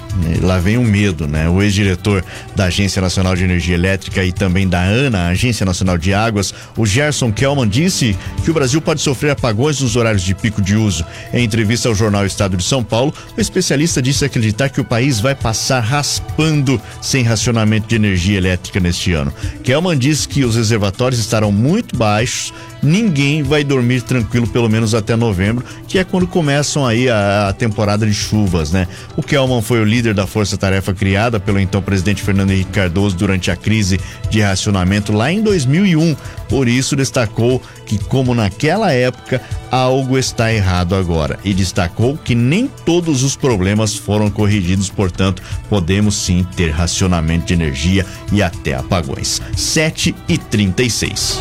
lá 0.42 0.58
vem 0.58 0.76
o 0.76 0.82
medo, 0.82 1.26
né? 1.26 1.48
O 1.48 1.62
ex-diretor 1.62 2.24
da 2.54 2.64
Agência 2.64 3.00
Nacional 3.00 3.34
de 3.34 3.44
Energia 3.44 3.74
Elétrica 3.74 4.24
e 4.24 4.32
também 4.32 4.68
da 4.68 4.80
ANA, 4.80 5.28
Agência 5.28 5.64
Nacional 5.64 5.96
de 5.96 6.12
Águas, 6.12 6.54
o 6.76 6.84
Gerson 6.84 7.32
Kelman, 7.32 7.68
disse 7.68 8.16
que 8.44 8.50
o 8.50 8.54
Brasil 8.54 8.80
pode 8.80 9.00
sofrer 9.00 9.30
apagões 9.30 9.80
nos 9.80 9.96
horários 9.96 10.22
de 10.22 10.34
pico 10.34 10.60
de 10.60 10.76
uso. 10.76 11.04
Em 11.32 11.44
entrevista 11.44 11.88
ao 11.88 11.94
jornal 11.94 12.26
Estado 12.26 12.56
de 12.56 12.64
São 12.64 12.82
Paulo, 12.84 13.12
o 13.36 13.40
especialista 13.40 14.02
disse 14.02 14.24
acreditar 14.24 14.68
que 14.68 14.80
o 14.80 14.84
país 14.84 15.20
vai 15.20 15.34
passar 15.34 15.80
raspando 15.80 16.80
sem 17.00 17.22
racionamento 17.22 17.88
de 17.88 17.96
energia 17.96 18.38
elétrica 18.38 18.80
neste 18.80 19.12
ano. 19.12 19.32
Kelman 19.62 19.98
disse 19.98 20.28
que 20.28 20.44
os 20.44 20.56
reservatórios 20.56 21.20
estarão 21.20 21.50
muito 21.50 21.96
baixos 21.96 22.52
ninguém 22.82 23.42
vai 23.42 23.62
dormir 23.62 24.02
tranquilo 24.02 24.46
pelo 24.46 24.68
menos 24.68 24.94
até 24.94 25.14
novembro, 25.14 25.64
que 25.86 25.98
é 25.98 26.04
quando 26.04 26.26
começam 26.26 26.84
aí 26.84 27.08
a, 27.08 27.48
a 27.48 27.52
temporada 27.52 28.04
de 28.04 28.12
chuvas, 28.12 28.72
né? 28.72 28.88
O 29.16 29.22
Kelman 29.22 29.62
foi 29.62 29.80
o 29.80 29.84
líder 29.84 30.01
da 30.10 30.26
força-tarefa 30.26 30.92
criada 30.92 31.38
pelo 31.38 31.60
então 31.60 31.80
presidente 31.80 32.22
Fernando 32.22 32.50
Henrique 32.50 32.72
Cardoso 32.72 33.16
durante 33.16 33.50
a 33.50 33.56
crise 33.56 34.00
de 34.28 34.40
racionamento 34.40 35.12
lá 35.12 35.30
em 35.30 35.40
2001. 35.40 36.16
Por 36.48 36.66
isso 36.66 36.96
destacou 36.96 37.62
que 37.86 37.98
como 37.98 38.34
naquela 38.34 38.92
época 38.92 39.40
algo 39.70 40.18
está 40.18 40.52
errado 40.52 40.94
agora 40.94 41.38
e 41.44 41.54
destacou 41.54 42.16
que 42.16 42.34
nem 42.34 42.66
todos 42.84 43.22
os 43.22 43.36
problemas 43.36 43.94
foram 43.94 44.30
corrigidos, 44.30 44.90
portanto, 44.90 45.42
podemos 45.68 46.16
sim 46.16 46.44
ter 46.56 46.70
racionamento 46.70 47.46
de 47.46 47.54
energia 47.54 48.04
e 48.32 48.42
até 48.42 48.74
apagões. 48.74 49.40
7 49.56 50.14
e 50.28 50.36
36 50.36 51.38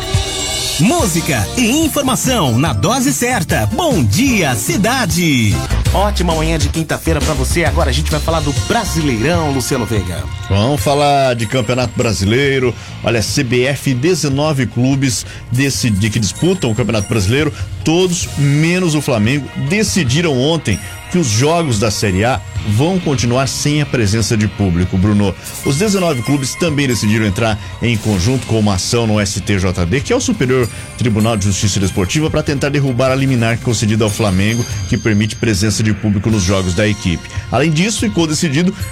música 0.80 1.46
e 1.56 1.84
informação 1.84 2.58
na 2.58 2.72
dose 2.72 3.12
certa. 3.12 3.66
Bom 3.66 4.02
dia, 4.02 4.54
cidade. 4.54 5.54
Ótima 5.92 6.34
manhã 6.34 6.58
de 6.58 6.68
quinta-feira 6.68 7.20
para 7.20 7.34
você. 7.34 7.64
Agora 7.64 7.90
a 7.90 7.92
gente 7.92 8.10
vai 8.10 8.18
falar 8.18 8.40
do 8.40 8.51
Brasileirão, 8.68 9.52
Luciano 9.52 9.84
Veiga. 9.86 10.24
Vamos 10.48 10.80
falar 10.80 11.34
de 11.34 11.46
Campeonato 11.46 11.92
Brasileiro. 11.96 12.74
Olha, 13.02 13.20
CBF 13.20 13.94
19 13.94 14.66
clubes 14.66 15.24
desse, 15.50 15.90
de 15.90 16.10
que 16.10 16.18
disputam 16.18 16.70
o 16.70 16.74
Campeonato 16.74 17.08
Brasileiro, 17.08 17.52
todos 17.84 18.28
menos 18.38 18.94
o 18.94 19.02
Flamengo 19.02 19.48
decidiram 19.68 20.38
ontem 20.38 20.78
que 21.10 21.18
os 21.18 21.26
jogos 21.26 21.78
da 21.78 21.90
Série 21.90 22.24
A 22.24 22.40
vão 22.70 22.98
continuar 22.98 23.46
sem 23.46 23.82
a 23.82 23.86
presença 23.86 24.34
de 24.34 24.48
público, 24.48 24.96
Bruno. 24.96 25.34
Os 25.66 25.76
19 25.76 26.22
clubes 26.22 26.54
também 26.54 26.88
decidiram 26.88 27.26
entrar 27.26 27.58
em 27.82 27.96
conjunto 27.98 28.46
com 28.46 28.58
uma 28.58 28.74
ação 28.74 29.06
no 29.06 29.24
STJD, 29.24 30.00
que 30.02 30.12
é 30.12 30.16
o 30.16 30.20
Superior 30.20 30.66
Tribunal 30.96 31.36
de 31.36 31.44
Justiça 31.44 31.78
Desportiva, 31.78 32.30
para 32.30 32.42
tentar 32.42 32.70
derrubar 32.70 33.10
a 33.10 33.14
liminar 33.14 33.58
concedida 33.58 34.04
ao 34.04 34.10
Flamengo, 34.10 34.64
que 34.88 34.96
permite 34.96 35.36
presença 35.36 35.82
de 35.82 35.92
público 35.92 36.30
nos 36.30 36.42
jogos 36.42 36.72
da 36.72 36.88
equipe. 36.88 37.28
Além 37.50 37.70
disso, 37.70 38.00
ficou 38.00 38.26
decidido 38.26 38.41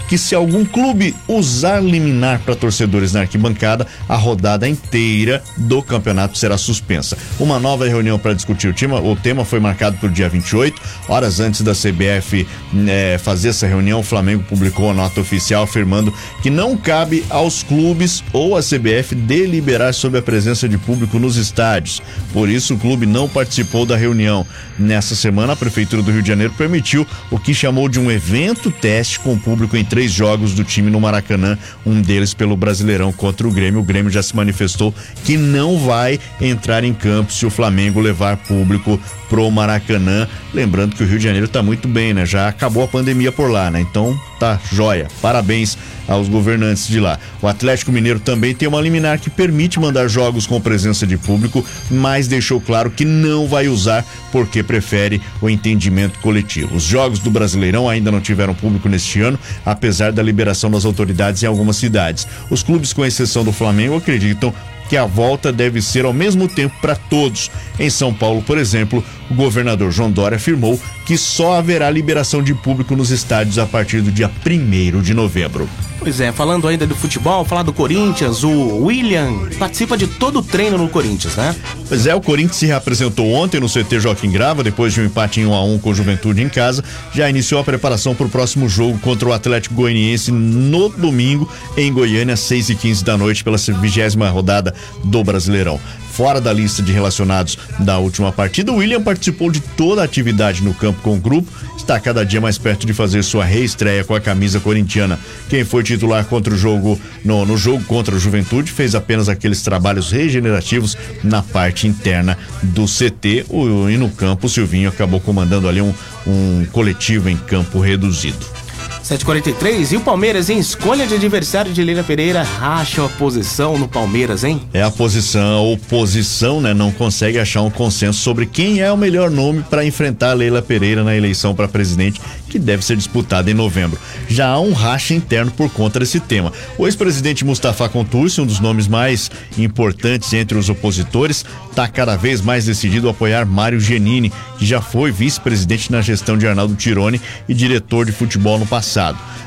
que 0.09 0.19
se 0.19 0.35
algum 0.35 0.65
clube 0.65 1.15
usar 1.27 1.83
liminar 1.83 2.41
para 2.41 2.55
torcedores 2.55 3.13
na 3.13 3.21
arquibancada, 3.21 3.87
a 4.09 4.17
rodada 4.17 4.69
inteira 4.69 5.43
do 5.57 5.83
campeonato 5.83 6.39
será 6.39 6.57
suspensa. 6.59 7.17
Uma 7.39 7.59
nova 7.59 7.87
reunião 7.87 8.19
para 8.19 8.35
discutir 8.35 8.69
o 8.69 8.75
tema, 8.75 9.01
o 9.01 9.17
tema 9.17 9.45
foi 9.45 9.61
marcado 9.61 9.97
para 9.97 10.09
o 10.09 10.13
dia 10.13 10.29
28, 10.29 10.81
horas 11.09 11.41
antes 11.41 11.63
da 11.63 11.73
CBF 11.73 12.47
eh, 12.89 13.19
fazer 13.23 13.51
essa 13.51 13.67
reunião, 13.67 14.01
o 14.01 14.05
Flamengo 14.05 14.45
publicou 14.49 14.91
a 14.91 14.95
nota 14.95 15.21
oficial 15.21 15.63
afirmando 15.63 16.13
que 16.43 16.51
não 16.51 16.77
cabe 16.77 17.25
aos 17.31 17.63
clubes 17.63 18.23
ou 18.33 18.57
à 18.57 18.61
CBF 18.61 19.15
deliberar 19.15 19.95
sobre 19.95 20.19
a 20.19 20.23
presença 20.23 20.69
de 20.69 20.79
público 20.79 21.19
nos 21.19 21.37
estádios. 21.37 22.03
Por 22.33 22.49
isso, 22.49 22.75
o 22.75 22.79
clube 22.79 23.07
não 23.07 23.29
participou 23.29 23.85
da 23.87 23.97
reunião. 23.97 24.47
Nessa 24.79 25.15
semana, 25.15 25.53
a 25.53 25.57
Prefeitura 25.57 26.03
do 26.03 26.11
Rio 26.11 26.23
de 26.23 26.29
Janeiro 26.29 26.53
permitiu 26.57 27.07
o 27.31 27.39
que 27.39 27.55
chamou 27.55 27.89
de 27.89 27.99
um 27.99 28.11
evento 28.11 28.71
teste 28.71 29.19
com 29.21 29.39
público 29.41 29.77
em 29.77 29.85
três 29.85 30.13
jogos 30.13 30.55
do 30.55 30.63
time 30.63 30.91
no 30.91 31.01
Maracanã, 31.01 31.59
um 31.85 32.01
deles 32.01 32.35
pelo 32.35 32.57
Brasileirão 32.57 33.13
contra 33.13 33.49
o 33.49 33.51
Grêmio. 33.51 33.81
O 33.81 33.85
Grêmio 33.85 34.11
já 34.11 34.23
se 34.23 34.37
manifestou 34.37 34.95
que 35.25 35.37
não 35.37 35.79
vai 35.79 36.21
entrar 36.41 36.85
em 36.85 36.95
campo 36.95 37.33
se 37.33 37.45
o 37.45 37.51
Flamengo 37.51 38.01
levar 38.01 38.37
público 38.37 39.01
pro 39.29 39.51
Maracanã. 39.51 40.29
Lembrando 40.53 40.95
que 40.95 41.03
o 41.03 41.07
Rio 41.07 41.19
de 41.19 41.25
Janeiro 41.25 41.49
tá 41.49 41.63
muito 41.63 41.89
bem, 41.89 42.15
né? 42.15 42.27
Já 42.27 42.49
acabou 42.49 42.85
a 42.85 42.89
pandemia 42.89 43.33
por 43.33 43.51
lá, 43.51 43.71
né? 43.71 43.81
Então 43.81 44.19
tá 44.41 44.59
joia. 44.73 45.07
Parabéns 45.21 45.77
aos 46.09 46.27
governantes 46.27 46.89
de 46.89 46.99
lá. 46.99 47.19
O 47.43 47.47
Atlético 47.47 47.93
Mineiro 47.93 48.19
também 48.19 48.55
tem 48.55 48.67
uma 48.67 48.81
liminar 48.81 49.21
que 49.21 49.29
permite 49.29 49.79
mandar 49.79 50.09
jogos 50.09 50.47
com 50.47 50.61
presença 50.61 51.07
de 51.07 51.17
público, 51.19 51.65
mas 51.91 52.27
deixou 52.27 52.61
claro 52.61 52.91
que 52.91 53.05
não 53.05 53.47
vai 53.47 53.69
usar 53.69 54.05
porque 54.33 54.63
prefere 54.63 55.21
o 55.43 55.49
entendimento 55.49 56.19
coletivo. 56.21 56.75
Os 56.75 56.83
jogos 56.83 57.19
do 57.19 57.31
Brasileirão 57.31 57.89
ainda 57.89 58.11
não 58.11 58.21
tiveram 58.21 58.55
público 58.55 58.89
neste 58.89 59.21
ano, 59.21 59.39
apesar 59.65 60.11
da 60.11 60.23
liberação 60.23 60.71
das 60.71 60.85
autoridades 60.85 61.43
em 61.43 61.47
algumas 61.47 61.77
cidades. 61.77 62.27
Os 62.49 62.63
clubes, 62.63 62.93
com 62.93 63.05
exceção 63.05 63.45
do 63.45 63.53
Flamengo, 63.53 63.97
acreditam 63.97 64.55
que 64.91 64.97
a 64.97 65.07
volta 65.07 65.53
deve 65.53 65.81
ser 65.81 66.05
ao 66.05 66.13
mesmo 66.13 66.49
tempo 66.49 66.75
para 66.83 66.97
todos. 66.97 67.49
Em 67.79 67.89
São 67.89 68.13
Paulo, 68.13 68.43
por 68.43 68.59
exemplo, 68.59 69.05
o 69.31 69.35
governador 69.35 69.93
João 69.93 70.11
Dória 70.11 70.35
afirmou 70.35 70.79
que 71.07 71.17
só 71.17 71.55
haverá 71.55 71.89
liberação 71.89 72.43
de 72.43 72.53
público 72.55 72.97
nos 72.97 73.13
estádios 73.13 73.57
a 73.57 73.67
partir 73.67 74.03
do 74.03 74.11
dia 74.11 74.29
1 74.45 75.01
de 75.01 75.15
novembro. 75.15 75.69
Pois 76.01 76.19
é, 76.19 76.33
falando 76.33 76.67
ainda 76.67 76.87
do 76.87 76.97
futebol, 76.97 77.45
falar 77.45 77.63
do 77.63 77.75
Corinthians, 77.75 78.43
o 78.43 78.85
William 78.85 79.51
participa 79.59 79.99
de 79.99 80.07
todo 80.07 80.39
o 80.39 80.43
treino 80.43 80.79
no 80.79 80.89
Corinthians, 80.89 81.37
né? 81.37 81.55
Pois 81.87 82.07
é, 82.07 82.15
o 82.15 82.23
Corinthians 82.23 82.57
se 82.57 82.65
reapresentou 82.65 83.31
ontem 83.31 83.61
no 83.61 83.69
CT 83.69 84.01
Joaquim 84.01 84.31
Grava, 84.31 84.65
depois 84.65 84.95
de 84.95 85.03
um 85.03 85.05
empate 85.05 85.41
em 85.41 85.47
1 85.47 85.55
a 85.55 85.63
1 85.63 85.79
com 85.79 85.91
o 85.91 85.95
Juventude 85.95 86.43
em 86.43 86.49
casa, 86.49 86.83
já 87.13 87.29
iniciou 87.29 87.61
a 87.61 87.65
preparação 87.65 88.15
para 88.15 88.25
o 88.25 88.31
próximo 88.31 88.67
jogo 88.67 88.99
contra 89.01 89.29
o 89.29 89.33
Atlético 89.33 89.75
Goianiense 89.75 90.33
no 90.33 90.89
domingo 90.89 91.47
em 91.77 91.93
Goiânia, 91.93 92.35
6 92.35 92.71
e 92.71 92.75
15 92.77 93.05
da 93.05 93.19
noite, 93.19 93.45
pela 93.45 93.59
vigésima 93.59 94.31
rodada 94.31 94.75
do 95.05 95.23
Brasileirão 95.23 95.79
fora 96.11 96.41
da 96.41 96.53
lista 96.53 96.83
de 96.83 96.93
relacionados 96.93 97.57
da 97.79 97.99
última 97.99 98.33
partida. 98.33 98.73
William 98.73 99.03
participou 99.03 99.51
de 99.51 99.61
toda 99.61 100.03
a 100.03 100.05
atividade 100.05 100.63
no 100.63 100.75
campo 100.75 101.01
com 101.03 101.17
o 101.17 101.21
grupo, 101.21 101.51
está 101.77 101.99
cada 101.99 102.25
dia 102.25 102.41
mais 102.41 102.59
perto 102.59 102.87
de 102.87 102.93
fazer 102.93 103.23
sua 103.23 103.45
reestreia 103.45 104.05
com 104.05 104.15
a 104.15 104.21
camisa 104.21 104.61
corintiana. 104.61 105.19
Quem 105.49 105.65
foi 105.65 105.83
titular 105.83 106.25
contra 106.25 106.53
o 106.53 106.57
jogo 106.57 107.01
no, 107.25 107.47
no 107.47 107.57
jogo 107.57 107.85
contra 107.85 108.17
a 108.17 108.19
Juventude 108.19 108.71
fez 108.71 108.95
apenas 108.95 109.29
aqueles 109.29 109.63
trabalhos 109.63 110.11
regenerativos 110.11 110.97
na 111.23 111.43
parte 111.43 111.87
interna 111.87 112.37
do 112.63 112.85
CT. 112.85 113.47
O, 113.49 113.89
e 113.89 113.97
no 113.97 114.11
campo, 114.11 114.47
o 114.47 114.51
Silvinho 114.51 114.89
acabou 114.89 115.21
comandando 115.21 115.69
ali 115.69 115.81
um, 115.81 115.95
um 116.27 116.67
coletivo 116.73 117.29
em 117.29 117.37
campo 117.37 117.81
reduzido. 117.81 118.60
743 119.03 119.93
e 119.93 119.97
o 119.97 120.01
Palmeiras 120.01 120.51
em 120.51 120.59
escolha 120.59 121.07
de 121.07 121.15
adversário 121.15 121.73
de 121.73 121.83
Leila 121.83 122.03
Pereira 122.03 122.43
racha 122.43 123.05
a 123.05 123.09
posição 123.09 123.79
no 123.79 123.89
Palmeiras, 123.89 124.45
hein? 124.45 124.61
É 124.73 124.83
a 124.83 124.91
posição, 124.91 125.59
a 125.59 125.61
oposição, 125.61 126.61
né, 126.61 126.75
não 126.75 126.93
consegue 126.93 127.39
achar 127.39 127.63
um 127.63 127.71
consenso 127.71 128.21
sobre 128.21 128.47
quem 128.47 128.81
é 128.81 128.93
o 128.93 128.97
melhor 128.97 129.31
nome 129.31 129.65
para 129.69 129.85
enfrentar 129.85 130.35
Leila 130.35 130.63
Pereira 130.63 131.03
na 131.03 131.17
eleição 131.17 131.55
para 131.55 131.67
presidente 131.67 132.21
que 132.51 132.59
deve 132.59 132.85
ser 132.85 132.97
disputada 132.97 133.51
em 133.51 133.55
novembro. 133.55 133.99
Já 134.29 134.49
há 134.49 134.61
um 134.61 134.73
racha 134.73 135.15
interno 135.15 135.53
por 135.53 135.71
conta 135.71 136.01
desse 136.01 136.19
tema. 136.19 136.53
O 136.77 136.87
ex-presidente 136.87 137.45
Mustafa 137.45 137.89
Contursi, 137.89 138.41
um 138.41 138.47
dos 138.47 138.59
nomes 138.59 138.89
mais 138.89 139.31
importantes 139.57 140.33
entre 140.33 140.59
os 140.59 140.69
opositores, 140.69 141.45
está 141.71 141.87
cada 141.87 142.17
vez 142.17 142.41
mais 142.41 142.65
decidido 142.65 143.07
a 143.07 143.13
apoiar 143.13 143.47
Mário 143.47 143.81
Genini, 143.81 144.33
que 144.59 144.67
já 144.67 144.81
foi 144.81 145.13
vice-presidente 145.13 145.93
na 145.93 146.03
gestão 146.03 146.37
de 146.37 146.47
Arnaldo 146.47 146.75
Tironi 146.75 147.21
e 147.49 147.55
diretor 147.55 148.05
de 148.05 148.13
futebol 148.13 148.59
no 148.59 148.67
passado. 148.67 148.90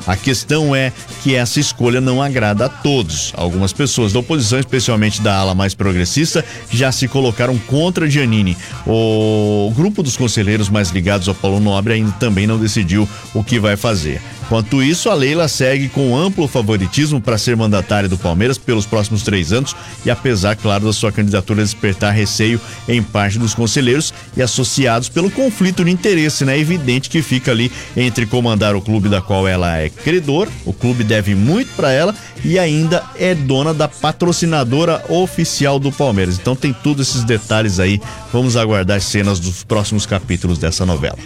A 0.06 0.16
questão 0.16 0.76
é 0.76 0.92
que 1.22 1.34
essa 1.34 1.58
escolha 1.58 2.00
não 2.00 2.22
agrada 2.22 2.66
a 2.66 2.68
todos. 2.68 3.32
Algumas 3.36 3.72
pessoas 3.72 4.12
da 4.12 4.18
oposição, 4.18 4.58
especialmente 4.58 5.22
da 5.22 5.34
ala 5.34 5.54
mais 5.54 5.74
progressista, 5.74 6.44
já 6.70 6.92
se 6.92 7.08
colocaram 7.08 7.56
contra 7.58 8.08
Giannini. 8.08 8.56
O 8.86 9.72
grupo 9.74 10.02
dos 10.02 10.16
conselheiros 10.16 10.68
mais 10.68 10.90
ligados 10.90 11.28
ao 11.28 11.34
Paulo 11.34 11.58
Nobre 11.58 11.94
ainda 11.94 12.12
também 12.12 12.46
não 12.46 12.58
decidiu 12.58 13.08
o 13.32 13.42
que 13.42 13.58
vai 13.58 13.76
fazer. 13.76 14.20
Enquanto 14.44 14.82
isso, 14.82 15.08
a 15.08 15.14
Leila 15.14 15.48
segue 15.48 15.88
com 15.88 16.14
amplo 16.14 16.46
favoritismo 16.46 17.18
para 17.18 17.38
ser 17.38 17.56
mandatária 17.56 18.08
do 18.08 18.18
Palmeiras 18.18 18.58
pelos 18.58 18.84
próximos 18.84 19.22
três 19.22 19.54
anos 19.54 19.74
e 20.04 20.10
apesar, 20.10 20.54
claro, 20.54 20.84
da 20.84 20.92
sua 20.92 21.10
candidatura 21.10 21.62
despertar 21.62 22.12
receio 22.12 22.60
em 22.86 23.02
parte 23.02 23.38
dos 23.38 23.54
conselheiros 23.54 24.12
e 24.36 24.42
associados 24.42 25.08
pelo 25.08 25.30
conflito 25.30 25.82
de 25.82 25.90
interesse, 25.90 26.44
né? 26.44 26.56
É 26.56 26.60
evidente 26.60 27.08
que 27.08 27.22
fica 27.22 27.52
ali 27.52 27.72
entre 27.96 28.26
comandar 28.26 28.76
o 28.76 28.82
clube 28.82 29.08
da 29.08 29.22
qual 29.22 29.48
ela 29.48 29.78
é 29.78 29.88
credor, 29.88 30.46
o 30.66 30.74
clube 30.74 31.02
deve 31.02 31.34
muito 31.34 31.74
para 31.74 31.90
ela 31.90 32.14
e 32.44 32.58
ainda 32.58 33.02
é 33.18 33.34
dona 33.34 33.72
da 33.72 33.88
patrocinadora 33.88 35.02
oficial 35.08 35.78
do 35.78 35.90
Palmeiras. 35.90 36.38
Então 36.38 36.54
tem 36.54 36.72
todos 36.72 37.08
esses 37.08 37.24
detalhes 37.24 37.80
aí. 37.80 37.98
Vamos 38.30 38.58
aguardar 38.58 38.98
as 38.98 39.04
cenas 39.04 39.40
dos 39.40 39.64
próximos 39.64 40.04
capítulos 40.04 40.58
dessa 40.58 40.84
novela. 40.84 41.18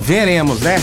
Veremos, 0.00 0.60
né? 0.60 0.76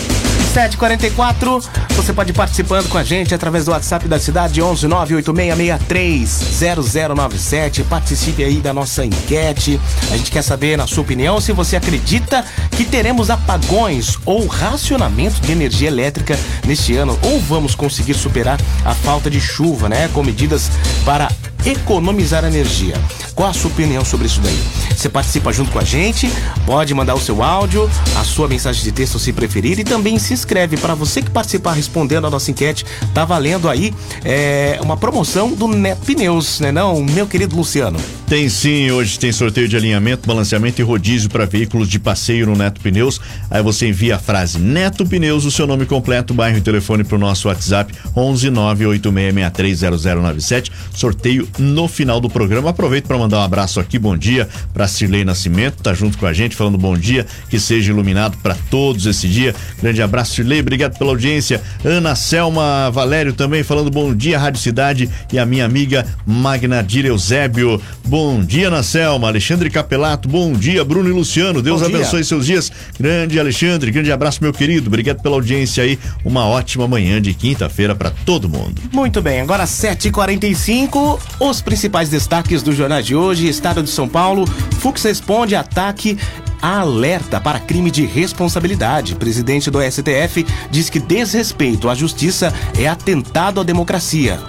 744. 0.52 1.64
Você 1.96 2.12
pode 2.12 2.32
ir 2.32 2.34
participando 2.34 2.90
com 2.90 2.98
a 2.98 3.04
gente 3.04 3.34
através 3.34 3.64
do 3.64 3.72
WhatsApp 3.72 4.06
da 4.08 4.20
cidade 4.20 4.62
11 4.62 4.86
0097. 4.86 7.84
Participe 7.84 8.44
aí 8.44 8.58
da 8.58 8.74
nossa 8.74 9.06
enquete. 9.06 9.80
A 10.12 10.18
gente 10.18 10.30
quer 10.30 10.42
saber, 10.42 10.78
na 10.78 10.88
sua 10.88 11.04
opinião, 11.04 11.40
se 11.40 11.54
você 11.54 11.78
acredita 11.78 12.44
que 12.72 12.84
teremos 12.84 13.30
apagões 13.30 14.20
ou 14.26 14.46
racionamento 14.46 15.40
de 15.40 15.54
energia 15.54 15.88
elétrica 15.88 16.38
neste 16.66 16.98
ano 16.98 17.18
ou 17.24 17.40
vamos 17.40 17.74
conseguir 17.74 18.16
superar 18.16 18.60
a 18.84 18.94
falta 18.94 19.30
de 19.30 19.40
chuva, 19.40 19.88
né? 19.88 20.10
Com 20.14 20.22
medidas 20.22 20.70
para 21.06 21.32
economizar 21.66 22.44
energia. 22.44 22.96
Qual 23.36 23.50
a 23.50 23.54
sua 23.54 23.72
opinião 23.72 24.04
sobre 24.04 24.28
isso 24.28 24.40
daí? 24.42 24.60
Você 24.96 25.10
participa 25.10 25.52
junto 25.52 25.72
com 25.72 25.80
a 25.80 25.84
gente, 25.84 26.32
pode 26.66 26.94
mandar 26.94 27.16
o 27.16 27.20
seu 27.20 27.42
áudio, 27.42 27.90
a 28.18 28.24
sua 28.24 28.48
mensagem 28.48 28.84
de 28.84 28.92
texto 28.92 29.18
se 29.18 29.34
preferir 29.34 29.80
e 29.80 29.84
também 29.84 30.20
se 30.20 30.34
inscreve 30.34 30.78
para 30.78 30.94
você 30.94 31.22
que 31.22 31.30
participar 31.30 31.74
respondendo 31.74 32.28
a 32.28 32.30
nossa 32.30 32.52
enquete. 32.52 32.86
Tá 33.14 33.26
valendo 33.26 33.70
aí 33.70 33.94
é, 34.24 34.80
uma 34.82 34.98
promoção 34.98 35.52
do 35.54 35.68
Pneus, 36.06 36.60
né 36.60 36.72
não, 36.72 37.04
meu 37.04 37.26
querido 37.26 37.56
Luciano? 37.56 38.00
Tem 38.32 38.48
sim, 38.48 38.90
hoje 38.92 39.20
tem 39.20 39.34
sorteio 39.34 39.68
de 39.68 39.76
alinhamento, 39.76 40.26
balanceamento 40.26 40.80
e 40.80 40.84
rodízio 40.86 41.30
para 41.30 41.46
veículos 41.46 41.90
de 41.90 42.00
passeio 42.00 42.46
no 42.46 42.56
Neto 42.56 42.80
Pneus. 42.80 43.20
Aí 43.50 43.62
você 43.62 43.90
envia 43.90 44.16
a 44.16 44.20
frase 44.20 44.58
Neto 44.58 45.06
Pneus, 45.06 45.44
o 45.44 45.52
seu 45.52 45.68
nome 45.68 45.86
completo, 45.86 46.34
bairro 46.34 46.58
e 46.58 46.62
telefone 46.62 47.04
para 47.04 47.18
o 47.18 47.20
nosso 47.20 47.50
WhatsApp 47.50 47.94
11 48.16 48.50
986630097. 48.50 50.72
Sorteio 50.94 51.46
no 51.60 51.90
final 51.90 52.22
do 52.22 52.30
programa. 52.30 52.70
Aproveito 52.70 53.06
para 53.06 53.18
mandar 53.18 53.40
um 53.40 53.44
abraço 53.44 53.82
aqui, 53.82 54.00
bom 54.00 54.16
dia 54.16 54.48
para 54.74 54.88
Cirlei 54.88 55.26
Nascimento, 55.26 55.84
tá 55.84 55.94
junto 55.94 56.18
com 56.18 56.26
a 56.26 56.32
gente 56.32 56.56
falando 56.56 56.78
bom 56.78 56.98
dia, 56.98 57.28
que 57.50 57.60
seja 57.60 57.92
iluminado 57.92 58.38
para 58.38 58.56
todos 58.70 59.08
esse 59.08 59.28
dia. 59.28 59.54
Grande 59.82 60.02
abraço, 60.02 60.36
Cirlei, 60.36 60.62
obrigado 60.62 60.98
pela 60.98 61.12
audiência. 61.12 61.62
Ana 61.84 62.16
Selma 62.16 62.90
Valério 62.92 63.34
também 63.34 63.62
falando 63.62 63.92
bom 63.92 64.16
dia, 64.16 64.40
Rádio 64.40 64.62
Cidade 64.62 65.10
e 65.34 65.38
a 65.38 65.46
minha 65.46 65.66
amiga 65.66 66.08
Magna 66.26 66.88
Eusébio. 67.04 67.82
Bom 68.06 68.21
dia, 68.46 68.68
Ana 68.68 68.84
Selma, 68.84 69.28
Alexandre 69.28 69.70
Capelato, 69.70 70.30
bom 70.30 70.54
dia, 70.54 70.84
Bruno 70.86 71.10
e 71.10 71.12
Luciano. 71.12 71.62
Deus 71.62 71.82
abençoe 71.82 72.24
seus 72.24 72.46
dias. 72.46 72.72
Grande 73.00 73.40
Alexandre, 73.40 73.90
grande 73.92 74.12
abraço, 74.12 74.40
meu 74.42 74.54
querido. 74.54 74.88
Obrigado 74.88 75.22
pela 75.22 75.36
audiência 75.36 75.84
aí. 75.84 75.98
Uma 76.24 76.46
ótima 76.46 76.88
manhã 76.88 77.22
de 77.22 77.34
quinta-feira 77.34 77.96
para 77.96 78.12
todo 78.26 78.48
mundo. 78.48 78.82
Muito 78.92 79.22
bem, 79.22 79.42
agora 79.42 79.64
7h45. 79.64 81.20
Os 81.40 81.62
principais 81.62 82.10
destaques 82.10 82.62
do 82.62 82.72
jornal 82.72 83.02
de 83.02 83.16
hoje: 83.16 83.48
Estado 83.48 83.82
de 83.82 83.90
São 83.90 84.08
Paulo, 84.08 84.46
Fux 84.80 85.04
responde 85.04 85.56
ataque 85.56 86.18
alerta 86.62 87.40
para 87.40 87.60
crime 87.60 87.90
de 87.90 88.06
responsabilidade. 88.06 89.16
Presidente 89.16 89.72
do 89.72 89.80
STF 89.82 90.46
diz 90.70 90.90
que 90.90 91.00
desrespeito 91.00 91.90
à 91.90 91.96
justiça 91.96 92.54
é 92.78 92.88
atentado 92.88 93.60
à 93.60 93.64
democracia. 93.64 94.40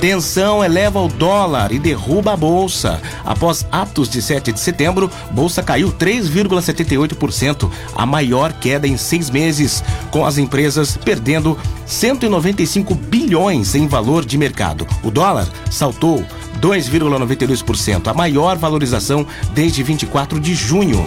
Tensão 0.00 0.64
eleva 0.64 0.98
o 0.98 1.08
dólar 1.08 1.72
e 1.72 1.78
derruba 1.78 2.32
a 2.32 2.36
bolsa. 2.36 3.00
Após 3.24 3.66
atos 3.70 4.08
de 4.08 4.22
7 4.22 4.50
de 4.50 4.58
setembro, 4.58 5.10
bolsa 5.30 5.62
caiu 5.62 5.92
3,78%, 5.92 7.70
a 7.94 8.06
maior 8.06 8.52
queda 8.54 8.88
em 8.88 8.96
seis 8.96 9.28
meses, 9.28 9.84
com 10.10 10.24
as 10.24 10.38
empresas 10.38 10.96
perdendo 10.96 11.58
195 11.84 12.94
bilhões 12.94 13.74
em 13.74 13.86
valor 13.86 14.24
de 14.24 14.38
mercado. 14.38 14.86
O 15.02 15.10
dólar 15.10 15.46
saltou 15.70 16.24
2,92%, 16.60 18.08
a 18.08 18.14
maior 18.14 18.56
valorização 18.56 19.26
desde 19.52 19.82
24 19.82 20.40
de 20.40 20.54
junho. 20.54 21.04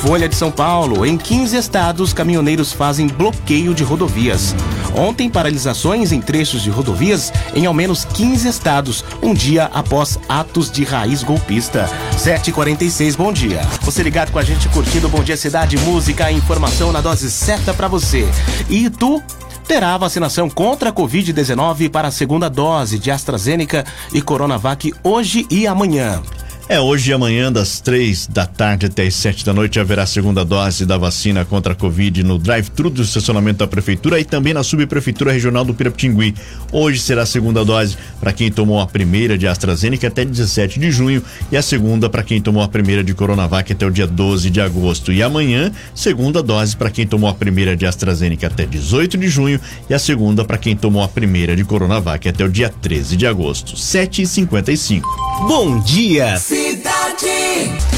Folha 0.00 0.28
de 0.28 0.36
São 0.36 0.50
Paulo. 0.50 1.04
Em 1.04 1.18
15 1.18 1.56
estados, 1.56 2.12
caminhoneiros 2.12 2.72
fazem 2.72 3.08
bloqueio 3.08 3.74
de 3.74 3.82
rodovias. 3.82 4.54
Ontem, 4.96 5.28
paralisações 5.28 6.12
em 6.12 6.20
trechos 6.20 6.62
de 6.62 6.70
rodovias 6.70 7.32
em 7.54 7.66
ao 7.66 7.74
menos 7.74 8.04
15 8.04 8.48
estados, 8.48 9.04
um 9.20 9.34
dia 9.34 9.64
após 9.66 10.18
atos 10.28 10.70
de 10.70 10.84
raiz 10.84 11.22
golpista. 11.22 11.90
7h46, 12.16 13.16
bom 13.16 13.32
dia. 13.32 13.60
Você 13.82 14.02
ligado 14.02 14.30
com 14.30 14.38
a 14.38 14.44
gente 14.44 14.68
curtindo 14.68 15.08
Bom 15.08 15.22
Dia 15.22 15.36
Cidade, 15.36 15.76
música 15.78 16.30
e 16.30 16.36
informação 16.36 16.92
na 16.92 17.00
dose 17.00 17.30
certa 17.30 17.74
para 17.74 17.88
você. 17.88 18.26
E 18.70 18.88
tu 18.88 19.20
terá 19.66 19.96
vacinação 19.98 20.48
contra 20.48 20.90
a 20.90 20.92
Covid-19 20.92 21.90
para 21.90 22.08
a 22.08 22.12
segunda 22.12 22.48
dose 22.48 22.98
de 22.98 23.10
AstraZeneca 23.10 23.84
e 24.12 24.22
Coronavac 24.22 24.94
hoje 25.02 25.44
e 25.50 25.66
amanhã. 25.66 26.22
É, 26.70 26.78
hoje 26.78 27.10
e 27.10 27.14
amanhã, 27.14 27.50
das 27.50 27.80
três 27.80 28.26
da 28.26 28.44
tarde 28.44 28.84
até 28.84 29.06
as 29.06 29.14
sete 29.14 29.42
da 29.42 29.54
noite, 29.54 29.80
haverá 29.80 30.02
a 30.02 30.06
segunda 30.06 30.44
dose 30.44 30.84
da 30.84 30.98
vacina 30.98 31.42
contra 31.42 31.72
a 31.72 31.74
Covid 31.74 32.22
no 32.22 32.38
drive-thru 32.38 32.90
do 32.90 33.00
estacionamento 33.00 33.60
da 33.60 33.66
Prefeitura 33.66 34.20
e 34.20 34.24
também 34.24 34.52
na 34.52 34.62
Subprefeitura 34.62 35.32
Regional 35.32 35.64
do 35.64 35.72
Pirapitingui. 35.72 36.34
Hoje 36.70 37.00
será 37.00 37.22
a 37.22 37.26
segunda 37.26 37.64
dose 37.64 37.96
para 38.20 38.34
quem 38.34 38.52
tomou 38.52 38.80
a 38.80 38.86
primeira 38.86 39.38
de 39.38 39.48
AstraZeneca 39.48 40.08
até 40.08 40.26
17 40.26 40.78
de 40.78 40.90
junho 40.90 41.22
e 41.50 41.56
a 41.56 41.62
segunda 41.62 42.10
para 42.10 42.22
quem 42.22 42.38
tomou 42.38 42.62
a 42.62 42.68
primeira 42.68 43.02
de 43.02 43.14
Coronavac 43.14 43.72
até 43.72 43.86
o 43.86 43.90
dia 43.90 44.06
12 44.06 44.50
de 44.50 44.60
agosto. 44.60 45.10
E 45.10 45.22
amanhã, 45.22 45.72
segunda 45.94 46.42
dose 46.42 46.76
para 46.76 46.90
quem 46.90 47.06
tomou 47.06 47.30
a 47.30 47.34
primeira 47.34 47.74
de 47.74 47.86
AstraZeneca 47.86 48.46
até 48.46 48.66
18 48.66 49.16
de 49.16 49.28
junho 49.28 49.58
e 49.88 49.94
a 49.94 49.98
segunda 49.98 50.44
para 50.44 50.58
quem 50.58 50.76
tomou 50.76 51.02
a 51.02 51.08
primeira 51.08 51.56
de 51.56 51.64
Coronavac 51.64 52.28
até 52.28 52.44
o 52.44 52.48
dia 52.50 52.68
13 52.68 53.16
de 53.16 53.26
agosto. 53.26 53.74
7 53.74 54.20
e 54.20 54.26
55 54.26 55.08
Bom 55.46 55.80
dia! 55.80 56.36
Cidade. 56.36 56.57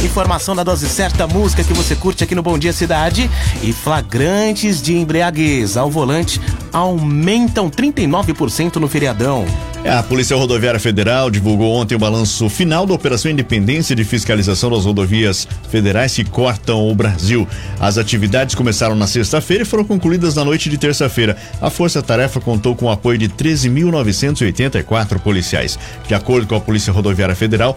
Informação 0.04 0.56
da 0.56 0.62
dose 0.62 0.88
certa, 0.88 1.26
música 1.26 1.62
que 1.62 1.74
você 1.74 1.94
curte 1.94 2.24
aqui 2.24 2.34
no 2.34 2.42
Bom 2.42 2.58
Dia 2.58 2.72
Cidade. 2.72 3.30
E 3.62 3.72
flagrantes 3.72 4.80
de 4.80 4.96
embriaguez 4.96 5.76
ao 5.76 5.90
volante 5.90 6.40
aumentam 6.72 7.70
39% 7.70 8.76
no 8.76 8.88
feriadão. 8.88 9.44
A 9.84 10.02
Polícia 10.02 10.36
Rodoviária 10.36 10.78
Federal 10.78 11.30
divulgou 11.30 11.72
ontem 11.72 11.94
o 11.94 11.98
balanço 11.98 12.50
final 12.50 12.84
da 12.84 12.92
Operação 12.92 13.30
Independência 13.30 13.96
de 13.96 14.04
Fiscalização 14.04 14.70
das 14.70 14.84
Rodovias 14.84 15.48
Federais 15.70 16.14
que 16.14 16.22
cortam 16.22 16.86
o 16.86 16.94
Brasil. 16.94 17.48
As 17.80 17.96
atividades 17.96 18.54
começaram 18.54 18.94
na 18.94 19.06
sexta-feira 19.06 19.62
e 19.62 19.66
foram 19.66 19.82
concluídas 19.82 20.34
na 20.34 20.44
noite 20.44 20.68
de 20.68 20.76
terça-feira. 20.76 21.34
A 21.62 21.70
Força 21.70 22.02
Tarefa 22.02 22.40
contou 22.40 22.76
com 22.76 22.86
o 22.86 22.90
apoio 22.90 23.16
de 23.16 23.28
13.984 23.30 25.18
policiais. 25.18 25.78
De 26.06 26.14
acordo 26.14 26.46
com 26.46 26.54
a 26.54 26.60
Polícia 26.60 26.92
Rodoviária 26.92 27.34
Federal, 27.34 27.76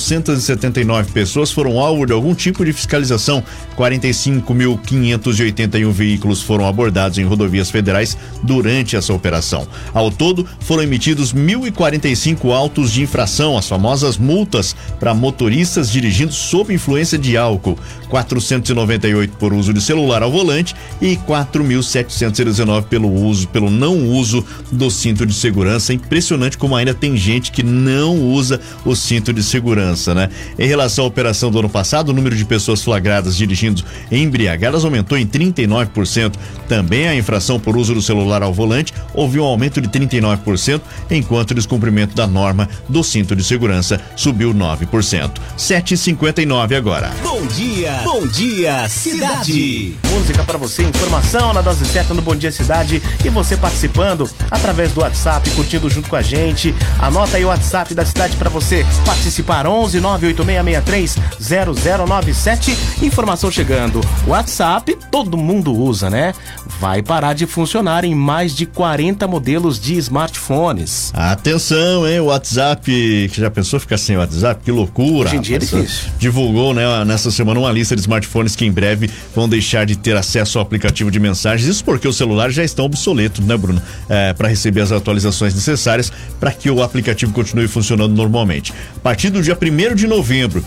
57.879 0.00 1.12
pessoas 1.12 1.50
foram 1.50 1.78
alvo 1.78 2.06
de 2.06 2.12
algum 2.12 2.34
tipo 2.34 2.64
de 2.64 2.72
fiscalização. 2.72 3.42
45.581 3.76 5.90
veículos 5.90 6.42
foram 6.42 6.66
abordados 6.66 7.18
em 7.18 7.24
rodovias 7.24 7.70
federais 7.70 8.16
durante 8.42 8.96
essa 8.96 9.12
operação. 9.12 9.66
Ao 9.92 10.10
todo, 10.10 10.46
foram 10.60 10.82
emitidos 10.82 11.32
1.045 11.32 12.52
autos 12.52 12.92
de 12.92 13.02
infração, 13.02 13.56
as 13.56 13.68
famosas 13.68 14.18
multas 14.18 14.74
para 14.98 15.14
motoristas 15.14 15.90
dirigindo 15.90 16.32
sob 16.32 16.74
influência 16.74 17.18
de 17.18 17.36
álcool, 17.36 17.78
498 18.08 19.36
por 19.36 19.52
uso 19.52 19.72
de 19.72 19.80
celular 19.80 20.22
ao 20.22 20.30
volante 20.30 20.74
e 21.00 21.16
4.719 21.16 22.84
pelo 22.84 23.10
uso, 23.10 23.48
pelo 23.48 23.70
não 23.70 24.08
uso 24.08 24.44
do 24.70 24.90
cinto 24.90 25.24
de 25.24 25.34
segurança. 25.34 25.92
Impressionante 25.92 26.58
como 26.58 26.76
ainda 26.76 26.94
tem 26.94 27.16
gente 27.16 27.52
que 27.52 27.62
não 27.62 28.18
usa 28.18 28.60
o 28.84 28.94
cinto 28.94 29.32
de 29.32 29.42
segurança, 29.42 29.89
né? 30.14 30.28
Em 30.58 30.66
relação 30.66 31.04
à 31.04 31.08
operação 31.08 31.50
do 31.50 31.58
ano 31.58 31.68
passado, 31.68 32.10
o 32.10 32.12
número 32.12 32.36
de 32.36 32.44
pessoas 32.44 32.82
flagradas 32.82 33.36
dirigindo 33.36 33.82
embriagadas 34.10 34.84
aumentou 34.84 35.16
em 35.16 35.26
39%. 35.26 36.34
Também 36.68 37.08
a 37.08 37.14
infração 37.14 37.58
por 37.58 37.76
uso 37.76 37.94
do 37.94 38.02
celular 38.02 38.42
ao 38.42 38.52
volante 38.52 38.92
houve 39.14 39.40
um 39.40 39.44
aumento 39.44 39.80
de 39.80 39.88
39%, 39.88 40.80
enquanto 41.10 41.50
o 41.52 41.54
descumprimento 41.54 42.14
da 42.14 42.26
norma 42.26 42.68
do 42.88 43.02
cinto 43.02 43.34
de 43.34 43.44
segurança 43.44 44.00
subiu 44.16 44.54
9%. 44.54 45.32
7,59 45.56 46.76
agora. 46.76 47.12
Bom 47.22 47.46
dia, 47.46 48.00
bom 48.04 48.26
dia, 48.26 48.88
cidade. 48.88 49.96
Música 50.10 50.44
para 50.44 50.58
você, 50.58 50.82
informação 50.82 51.52
na 51.52 51.60
dose 51.60 51.84
certa 51.84 52.12
no 52.12 52.22
Bom 52.22 52.34
Dia 52.34 52.50
Cidade 52.50 53.02
e 53.24 53.28
você 53.28 53.56
participando 53.56 54.28
através 54.50 54.92
do 54.92 55.00
WhatsApp, 55.00 55.48
curtindo 55.50 55.88
junto 55.88 56.08
com 56.08 56.16
a 56.16 56.22
gente. 56.22 56.74
Anota 56.98 57.36
aí 57.36 57.44
o 57.44 57.48
WhatsApp 57.48 57.94
da 57.94 58.04
cidade 58.04 58.36
para 58.36 58.50
você 58.50 58.84
participar 59.04 59.66
11 59.66 59.79
98663 59.88 61.16
0097. 61.40 62.76
Informação 63.02 63.50
chegando. 63.50 64.00
WhatsApp 64.26 64.96
todo 65.10 65.36
mundo 65.36 65.74
usa, 65.74 66.10
né? 66.10 66.34
Vai 66.78 67.02
parar 67.02 67.34
de 67.34 67.46
funcionar 67.46 68.04
em 68.04 68.14
mais 68.14 68.54
de 68.54 68.66
40 68.66 69.26
modelos 69.26 69.78
de 69.78 69.96
smartphones. 69.96 71.12
Atenção, 71.14 72.06
hein? 72.06 72.20
O 72.20 72.26
WhatsApp, 72.26 73.28
que 73.32 73.40
já 73.40 73.50
pensou 73.50 73.80
ficar 73.80 73.98
sem 73.98 74.16
WhatsApp? 74.16 74.62
Que 74.64 74.70
loucura. 74.70 75.28
Hoje 75.28 75.36
em 75.36 75.40
dia 75.40 75.56
é 75.56 75.58
difícil. 75.58 76.10
Divulgou, 76.18 76.74
né, 76.74 77.04
nessa 77.04 77.30
semana 77.30 77.60
uma 77.60 77.72
lista 77.72 77.94
de 77.94 78.00
smartphones 78.00 78.54
que 78.56 78.64
em 78.64 78.72
breve 78.72 79.10
vão 79.34 79.48
deixar 79.48 79.84
de 79.86 79.96
ter 79.96 80.16
acesso 80.16 80.58
ao 80.58 80.62
aplicativo 80.62 81.10
de 81.10 81.18
mensagens. 81.18 81.68
Isso 81.68 81.84
porque 81.84 82.06
os 82.06 82.16
celulares 82.16 82.54
já 82.54 82.64
estão 82.64 82.84
obsoletos, 82.84 83.44
né, 83.44 83.56
Bruno? 83.56 83.80
É, 84.08 84.32
para 84.32 84.48
receber 84.48 84.80
as 84.80 84.92
atualizações 84.92 85.54
necessárias 85.54 86.12
para 86.38 86.52
que 86.52 86.70
o 86.70 86.82
aplicativo 86.82 87.32
continue 87.32 87.68
funcionando 87.68 88.14
normalmente. 88.14 88.72
A 88.96 89.00
partir 89.00 89.30
do 89.30 89.42
dia 89.42 89.56
1 89.60 89.69
de 89.94 90.06
novembro, 90.06 90.64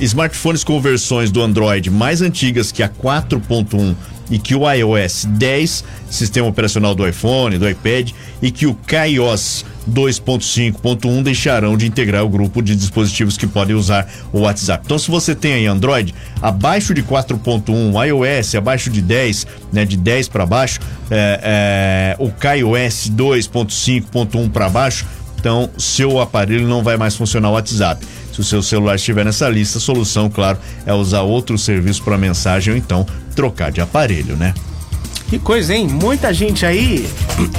smartphones 0.00 0.62
com 0.62 0.80
versões 0.80 1.30
do 1.30 1.42
Android 1.42 1.90
mais 1.90 2.22
antigas 2.22 2.70
que 2.70 2.82
a 2.82 2.88
4.1 2.88 3.94
e 4.30 4.38
que 4.38 4.54
o 4.54 4.70
iOS 4.70 5.26
10, 5.28 5.84
sistema 6.10 6.48
operacional 6.48 6.94
do 6.94 7.06
iPhone, 7.06 7.58
do 7.58 7.68
iPad, 7.68 8.10
e 8.40 8.50
que 8.50 8.66
o 8.66 8.74
KaiOS 8.74 9.64
2.5.1 9.90 11.22
deixarão 11.22 11.76
de 11.76 11.86
integrar 11.86 12.24
o 12.24 12.28
grupo 12.28 12.62
de 12.62 12.74
dispositivos 12.74 13.36
que 13.36 13.46
podem 13.46 13.76
usar 13.76 14.10
o 14.32 14.40
WhatsApp. 14.40 14.82
Então, 14.86 14.98
se 14.98 15.10
você 15.10 15.34
tem 15.34 15.54
aí 15.54 15.66
Android 15.66 16.14
abaixo 16.40 16.94
de 16.94 17.02
4.1, 17.02 18.06
iOS 18.06 18.54
abaixo 18.54 18.88
de 18.88 19.02
10, 19.02 19.46
né, 19.72 19.84
de 19.84 19.96
10 19.96 20.28
para 20.28 20.46
baixo, 20.46 20.80
é, 21.10 22.16
é, 22.16 22.16
o 22.18 22.30
KaiOS 22.30 23.10
2.5.1 23.10 24.50
para 24.50 24.70
baixo, 24.70 25.06
então 25.38 25.68
seu 25.76 26.20
aparelho 26.20 26.66
não 26.66 26.82
vai 26.82 26.96
mais 26.96 27.14
funcionar 27.14 27.50
o 27.50 27.52
WhatsApp. 27.52 28.06
Se 28.34 28.40
o 28.40 28.44
seu 28.44 28.60
celular 28.60 28.96
estiver 28.96 29.24
nessa 29.24 29.48
lista, 29.48 29.78
a 29.78 29.80
solução, 29.80 30.28
claro, 30.28 30.58
é 30.84 30.92
usar 30.92 31.22
outro 31.22 31.56
serviço 31.56 32.02
para 32.02 32.18
mensagem 32.18 32.72
ou 32.72 32.76
então 32.76 33.06
trocar 33.32 33.70
de 33.70 33.80
aparelho, 33.80 34.34
né? 34.34 34.52
Que 35.28 35.38
coisa, 35.38 35.72
hein? 35.72 35.86
Muita 35.86 36.34
gente 36.34 36.66
aí 36.66 37.08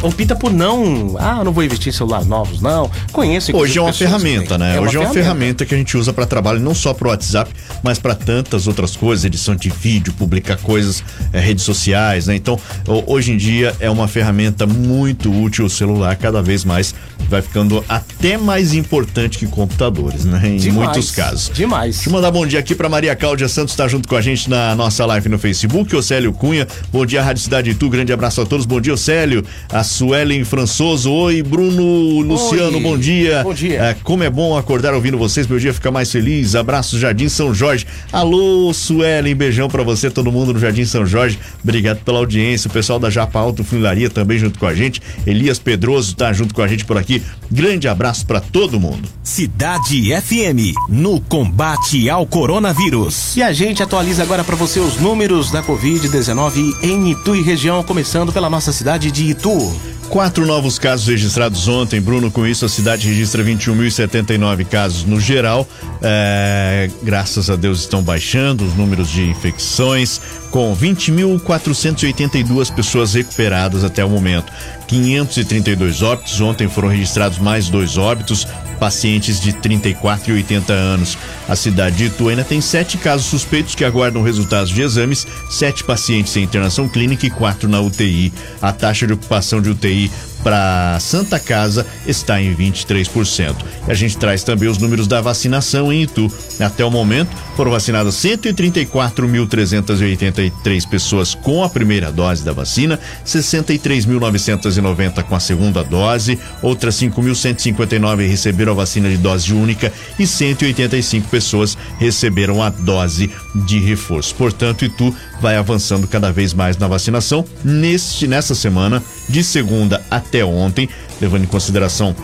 opta 0.01 0.35
por 0.35 0.51
não. 0.51 1.15
Ah, 1.17 1.45
não 1.45 1.53
vou 1.53 1.63
investir 1.63 1.93
em 1.93 1.95
celulares 1.95 2.27
novos, 2.27 2.61
não. 2.61 2.91
Conheço. 3.13 3.55
Hoje 3.55 3.79
é 3.79 3.81
uma 3.81 3.93
ferramenta, 3.93 4.49
também. 4.49 4.73
né? 4.73 4.79
Hoje 4.81 4.97
é 4.97 4.99
uma 4.99 5.13
ferramenta 5.13 5.65
que 5.65 5.73
a 5.73 5.77
gente 5.77 5.95
usa 5.95 6.11
para 6.11 6.25
trabalho 6.25 6.59
não 6.59 6.75
só 6.75 6.93
para 6.93 7.07
o 7.07 7.11
WhatsApp, 7.11 7.49
mas 7.85 7.99
para 7.99 8.15
tantas 8.15 8.65
outras 8.67 8.95
coisas, 8.95 9.23
edição 9.25 9.55
de 9.55 9.69
vídeo, 9.69 10.11
publicar 10.13 10.57
coisas, 10.57 11.03
eh, 11.31 11.39
redes 11.39 11.63
sociais, 11.63 12.25
né? 12.25 12.35
Então, 12.35 12.59
ho- 12.87 13.03
hoje 13.05 13.31
em 13.31 13.37
dia 13.37 13.75
é 13.79 13.89
uma 13.91 14.07
ferramenta 14.07 14.65
muito 14.65 15.31
útil 15.31 15.65
o 15.65 15.69
celular, 15.69 16.15
cada 16.15 16.41
vez 16.41 16.65
mais 16.65 16.95
vai 17.29 17.41
ficando 17.43 17.83
até 17.87 18.37
mais 18.37 18.73
importante 18.73 19.37
que 19.37 19.45
computadores, 19.45 20.25
né? 20.25 20.41
Em 20.43 20.57
Demais, 20.57 20.73
muitos 20.89 21.11
casos. 21.11 21.51
demais. 21.53 21.95
Deixa 21.95 22.09
eu 22.09 22.13
mandar 22.13 22.31
bom 22.31 22.45
dia 22.45 22.59
aqui 22.59 22.73
para 22.73 22.89
Maria 22.89 23.15
Cláudia 23.15 23.47
Santos, 23.47 23.73
está 23.73 23.87
junto 23.87 24.07
com 24.07 24.15
a 24.15 24.21
gente 24.21 24.49
na 24.49 24.73
nossa 24.75 25.05
live 25.05 25.29
no 25.29 25.37
Facebook. 25.37 25.95
O 25.95 26.01
Célio 26.01 26.33
Cunha, 26.33 26.67
bom 26.91 27.05
dia, 27.05 27.21
Rádio 27.21 27.43
Cidade 27.43 27.69
Itu, 27.69 27.87
grande 27.87 28.11
abraço 28.11 28.41
a 28.41 28.45
todos. 28.47 28.65
Bom 28.65 28.81
dia, 28.81 28.97
Célio. 28.97 29.45
A 29.71 29.83
Suelen 29.83 30.43
Françoso, 30.43 31.11
oi, 31.11 31.43
Bruno 31.43 32.21
Luciano, 32.21 32.77
Oi, 32.77 32.83
bom 32.83 32.97
dia. 32.97 33.43
bom 33.43 33.53
dia. 33.53 33.79
É, 33.81 33.93
como 34.03 34.23
é 34.23 34.29
bom 34.29 34.57
acordar 34.57 34.93
ouvindo 34.95 35.17
vocês, 35.19 35.45
meu 35.45 35.59
dia 35.59 35.73
fica 35.73 35.91
mais 35.91 36.11
feliz. 36.11 36.55
Abraço, 36.55 36.97
Jardim 36.99 37.29
São 37.29 37.53
Jorge. 37.53 37.74
Alô, 38.11 38.71
Suelen, 38.73 39.35
beijão 39.35 39.67
para 39.67 39.83
você, 39.83 40.09
todo 40.09 40.31
mundo 40.31 40.53
no 40.53 40.59
Jardim 40.59 40.85
São 40.85 41.05
Jorge. 41.05 41.39
Obrigado 41.63 41.99
pela 42.03 42.19
audiência. 42.19 42.67
O 42.67 42.71
pessoal 42.71 42.99
da 42.99 43.09
Japa 43.09 43.39
Alto 43.39 43.63
Funilaria 43.63 44.09
também 44.09 44.37
junto 44.37 44.59
com 44.59 44.65
a 44.65 44.75
gente. 44.75 45.01
Elias 45.25 45.59
Pedroso 45.59 46.15
tá 46.15 46.31
junto 46.31 46.53
com 46.53 46.61
a 46.61 46.67
gente 46.67 46.85
por 46.85 46.97
aqui. 46.97 47.21
Grande 47.51 47.87
abraço 47.87 48.25
para 48.25 48.39
todo 48.39 48.79
mundo. 48.79 49.07
Cidade 49.23 50.11
FM, 50.21 50.75
no 50.89 51.19
combate 51.19 52.09
ao 52.09 52.25
coronavírus. 52.25 53.35
E 53.35 53.43
a 53.43 53.51
gente 53.51 53.81
atualiza 53.81 54.23
agora 54.23 54.43
para 54.43 54.55
você 54.55 54.79
os 54.79 54.97
números 54.97 55.51
da 55.51 55.63
Covid-19 55.63 56.83
em 56.83 57.11
Itu 57.11 57.35
e 57.35 57.41
região, 57.41 57.83
começando 57.83 58.31
pela 58.31 58.49
nossa 58.49 58.71
cidade 58.71 59.11
de 59.11 59.31
Itu. 59.31 59.73
Quatro 60.09 60.45
novos 60.45 60.79
casos 60.79 61.07
registrados 61.07 61.67
ontem, 61.67 61.99
Bruno. 61.99 62.31
Com 62.31 62.47
isso, 62.47 62.63
a 62.65 62.69
cidade 62.69 63.07
registra 63.07 63.43
21.079 63.43 64.65
casos 64.65 65.03
no 65.03 65.19
geral. 65.19 65.67
É, 66.01 66.89
graças 67.03 67.49
a 67.49 67.55
Deus 67.55 67.79
estão 67.81 68.01
baixando 68.01 68.63
os 68.63 68.73
números 68.75 69.09
de 69.09 69.23
infecções, 69.23 70.21
com 70.51 70.75
20.482 70.75 72.73
pessoas 72.73 73.13
recuperadas 73.13 73.83
até 73.83 74.05
o 74.05 74.09
momento. 74.09 74.51
532 74.87 76.01
óbitos. 76.01 76.41
Ontem 76.41 76.67
foram 76.67 76.89
registrados 76.89 77.37
mais 77.37 77.69
dois 77.69 77.97
óbitos, 77.97 78.47
pacientes 78.79 79.39
de 79.39 79.53
34 79.53 80.31
e 80.31 80.35
80 80.35 80.73
anos. 80.73 81.17
A 81.47 81.55
cidade 81.55 81.95
de 81.97 82.05
Itu 82.05 82.29
ainda 82.29 82.43
tem 82.43 82.61
sete 82.61 82.97
casos 82.97 83.27
suspeitos 83.27 83.75
que 83.75 83.85
aguardam 83.85 84.21
resultados 84.21 84.69
de 84.69 84.81
exames, 84.81 85.25
sete 85.49 85.83
pacientes 85.83 86.35
em 86.35 86.43
internação 86.43 86.87
clínica 86.87 87.25
e 87.25 87.29
quatro 87.29 87.69
na 87.69 87.79
UTI. 87.79 88.33
A 88.61 88.71
taxa 88.71 89.07
de 89.07 89.13
ocupação 89.13 89.61
de 89.61 89.69
UTI 89.69 90.11
para 90.45 90.97
Santa 90.99 91.39
Casa 91.39 91.87
está 92.05 92.39
em 92.39 92.55
23%. 92.55 93.55
E 93.87 93.91
a 93.91 93.95
gente 93.95 94.15
traz 94.15 94.43
também 94.43 94.69
os 94.69 94.77
números 94.77 95.07
da 95.07 95.19
vacinação 95.19 95.91
em 95.91 96.03
Itu. 96.03 96.31
Até 96.59 96.85
o 96.85 96.91
momento, 96.91 97.35
foram 97.55 97.71
vacinadas 97.71 98.13
134.383 98.13 100.87
pessoas 100.87 101.33
com 101.33 101.63
a 101.63 101.69
primeira 101.69 102.11
dose 102.11 102.45
da 102.45 102.51
vacina, 102.51 102.99
63.990 103.25 105.23
com 105.23 105.35
a 105.35 105.39
segunda 105.39 105.83
dose, 105.83 106.37
outras 106.61 106.93
5.159 107.01 108.29
receberam 108.29 108.73
a 108.73 108.75
vacina 108.75 109.09
de 109.09 109.17
dose 109.17 109.51
única 109.51 109.91
e 110.19 110.27
185 110.27 111.27
pessoas 111.27 111.75
receberam 111.97 112.61
a 112.61 112.69
dose 112.69 113.31
de 113.65 113.79
reforço. 113.79 114.35
Portanto, 114.35 114.85
Itu 114.85 115.11
vai 115.41 115.55
avançando 115.55 116.07
cada 116.07 116.31
vez 116.31 116.53
mais 116.53 116.77
na 116.77 116.87
vacinação. 116.87 117.43
Neste 117.63 118.27
nessa 118.27 118.53
semana, 118.53 119.01
de 119.27 119.43
segunda 119.43 120.03
até 120.11 120.34
ontem, 120.43 120.89
levando 121.21 121.43
em 121.43 121.47
consideração 121.47 122.15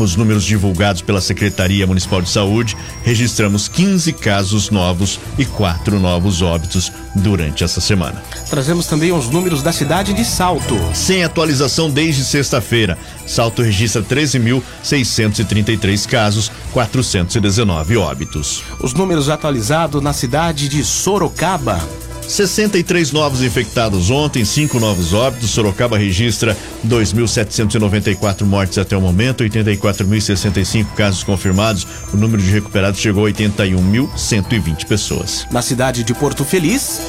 os 0.00 0.16
números 0.16 0.44
divulgados 0.44 1.02
pela 1.02 1.20
Secretaria 1.20 1.86
Municipal 1.86 2.22
de 2.22 2.30
Saúde, 2.30 2.76
registramos 3.02 3.68
15 3.68 4.12
casos 4.14 4.70
novos 4.70 5.20
e 5.38 5.44
quatro 5.44 5.98
novos 5.98 6.40
óbitos 6.40 6.92
durante 7.14 7.64
essa 7.64 7.80
semana. 7.80 8.22
Trazemos 8.48 8.86
também 8.86 9.12
os 9.12 9.28
números 9.28 9.62
da 9.62 9.72
cidade 9.72 10.14
de 10.14 10.24
Salto. 10.24 10.78
Sem 10.94 11.24
atualização 11.24 11.90
desde 11.90 12.24
sexta-feira, 12.24 12.96
Salto 13.26 13.62
registra 13.62 14.02
13.633 14.02 16.08
casos, 16.08 16.50
419 16.72 17.96
óbitos. 17.96 18.62
Os 18.80 18.94
números 18.94 19.28
atualizados 19.28 20.02
na 20.02 20.12
cidade 20.12 20.68
de 20.68 20.84
Sorocaba. 20.84 21.80
63 22.28 23.12
novos 23.12 23.42
infectados 23.42 24.10
ontem, 24.10 24.44
cinco 24.44 24.80
novos 24.80 25.12
óbitos. 25.12 25.50
Sorocaba 25.50 25.98
registra 25.98 26.56
2.794 26.86 28.44
mortes 28.44 28.78
até 28.78 28.96
o 28.96 29.00
momento, 29.00 29.44
84.065 29.44 30.94
casos 30.94 31.22
confirmados. 31.22 31.86
O 32.12 32.16
número 32.16 32.42
de 32.42 32.50
recuperados 32.50 33.00
chegou 33.00 33.26
a 33.26 33.30
81.120 33.30 34.86
pessoas. 34.86 35.46
Na 35.50 35.62
cidade 35.62 36.02
de 36.04 36.14
Porto 36.14 36.44
Feliz. 36.44 37.00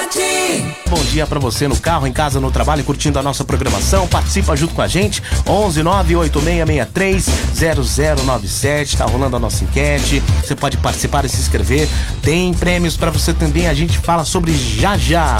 Bom 0.89 1.03
dia 1.05 1.25
para 1.25 1.39
você 1.39 1.67
no 1.67 1.79
carro, 1.79 2.05
em 2.05 2.11
casa, 2.11 2.39
no 2.39 2.51
trabalho, 2.51 2.83
curtindo 2.83 3.17
a 3.17 3.23
nossa 3.23 3.43
programação. 3.45 4.07
Participa 4.07 4.55
junto 4.57 4.73
com 4.73 4.81
a 4.81 4.87
gente. 4.87 5.23
11 5.47 5.83
98663 5.83 7.25
0097. 8.25 8.97
Tá 8.97 9.05
rolando 9.05 9.37
a 9.37 9.39
nossa 9.39 9.63
enquete. 9.63 10.21
Você 10.43 10.55
pode 10.55 10.77
participar 10.77 11.23
e 11.23 11.29
se 11.29 11.39
inscrever. 11.39 11.87
Tem 12.21 12.53
prêmios 12.53 12.97
para 12.97 13.11
você 13.11 13.33
também. 13.33 13.67
A 13.67 13.73
gente 13.73 13.97
fala 13.99 14.25
sobre 14.25 14.53
já 14.53 14.97
já. 14.97 15.37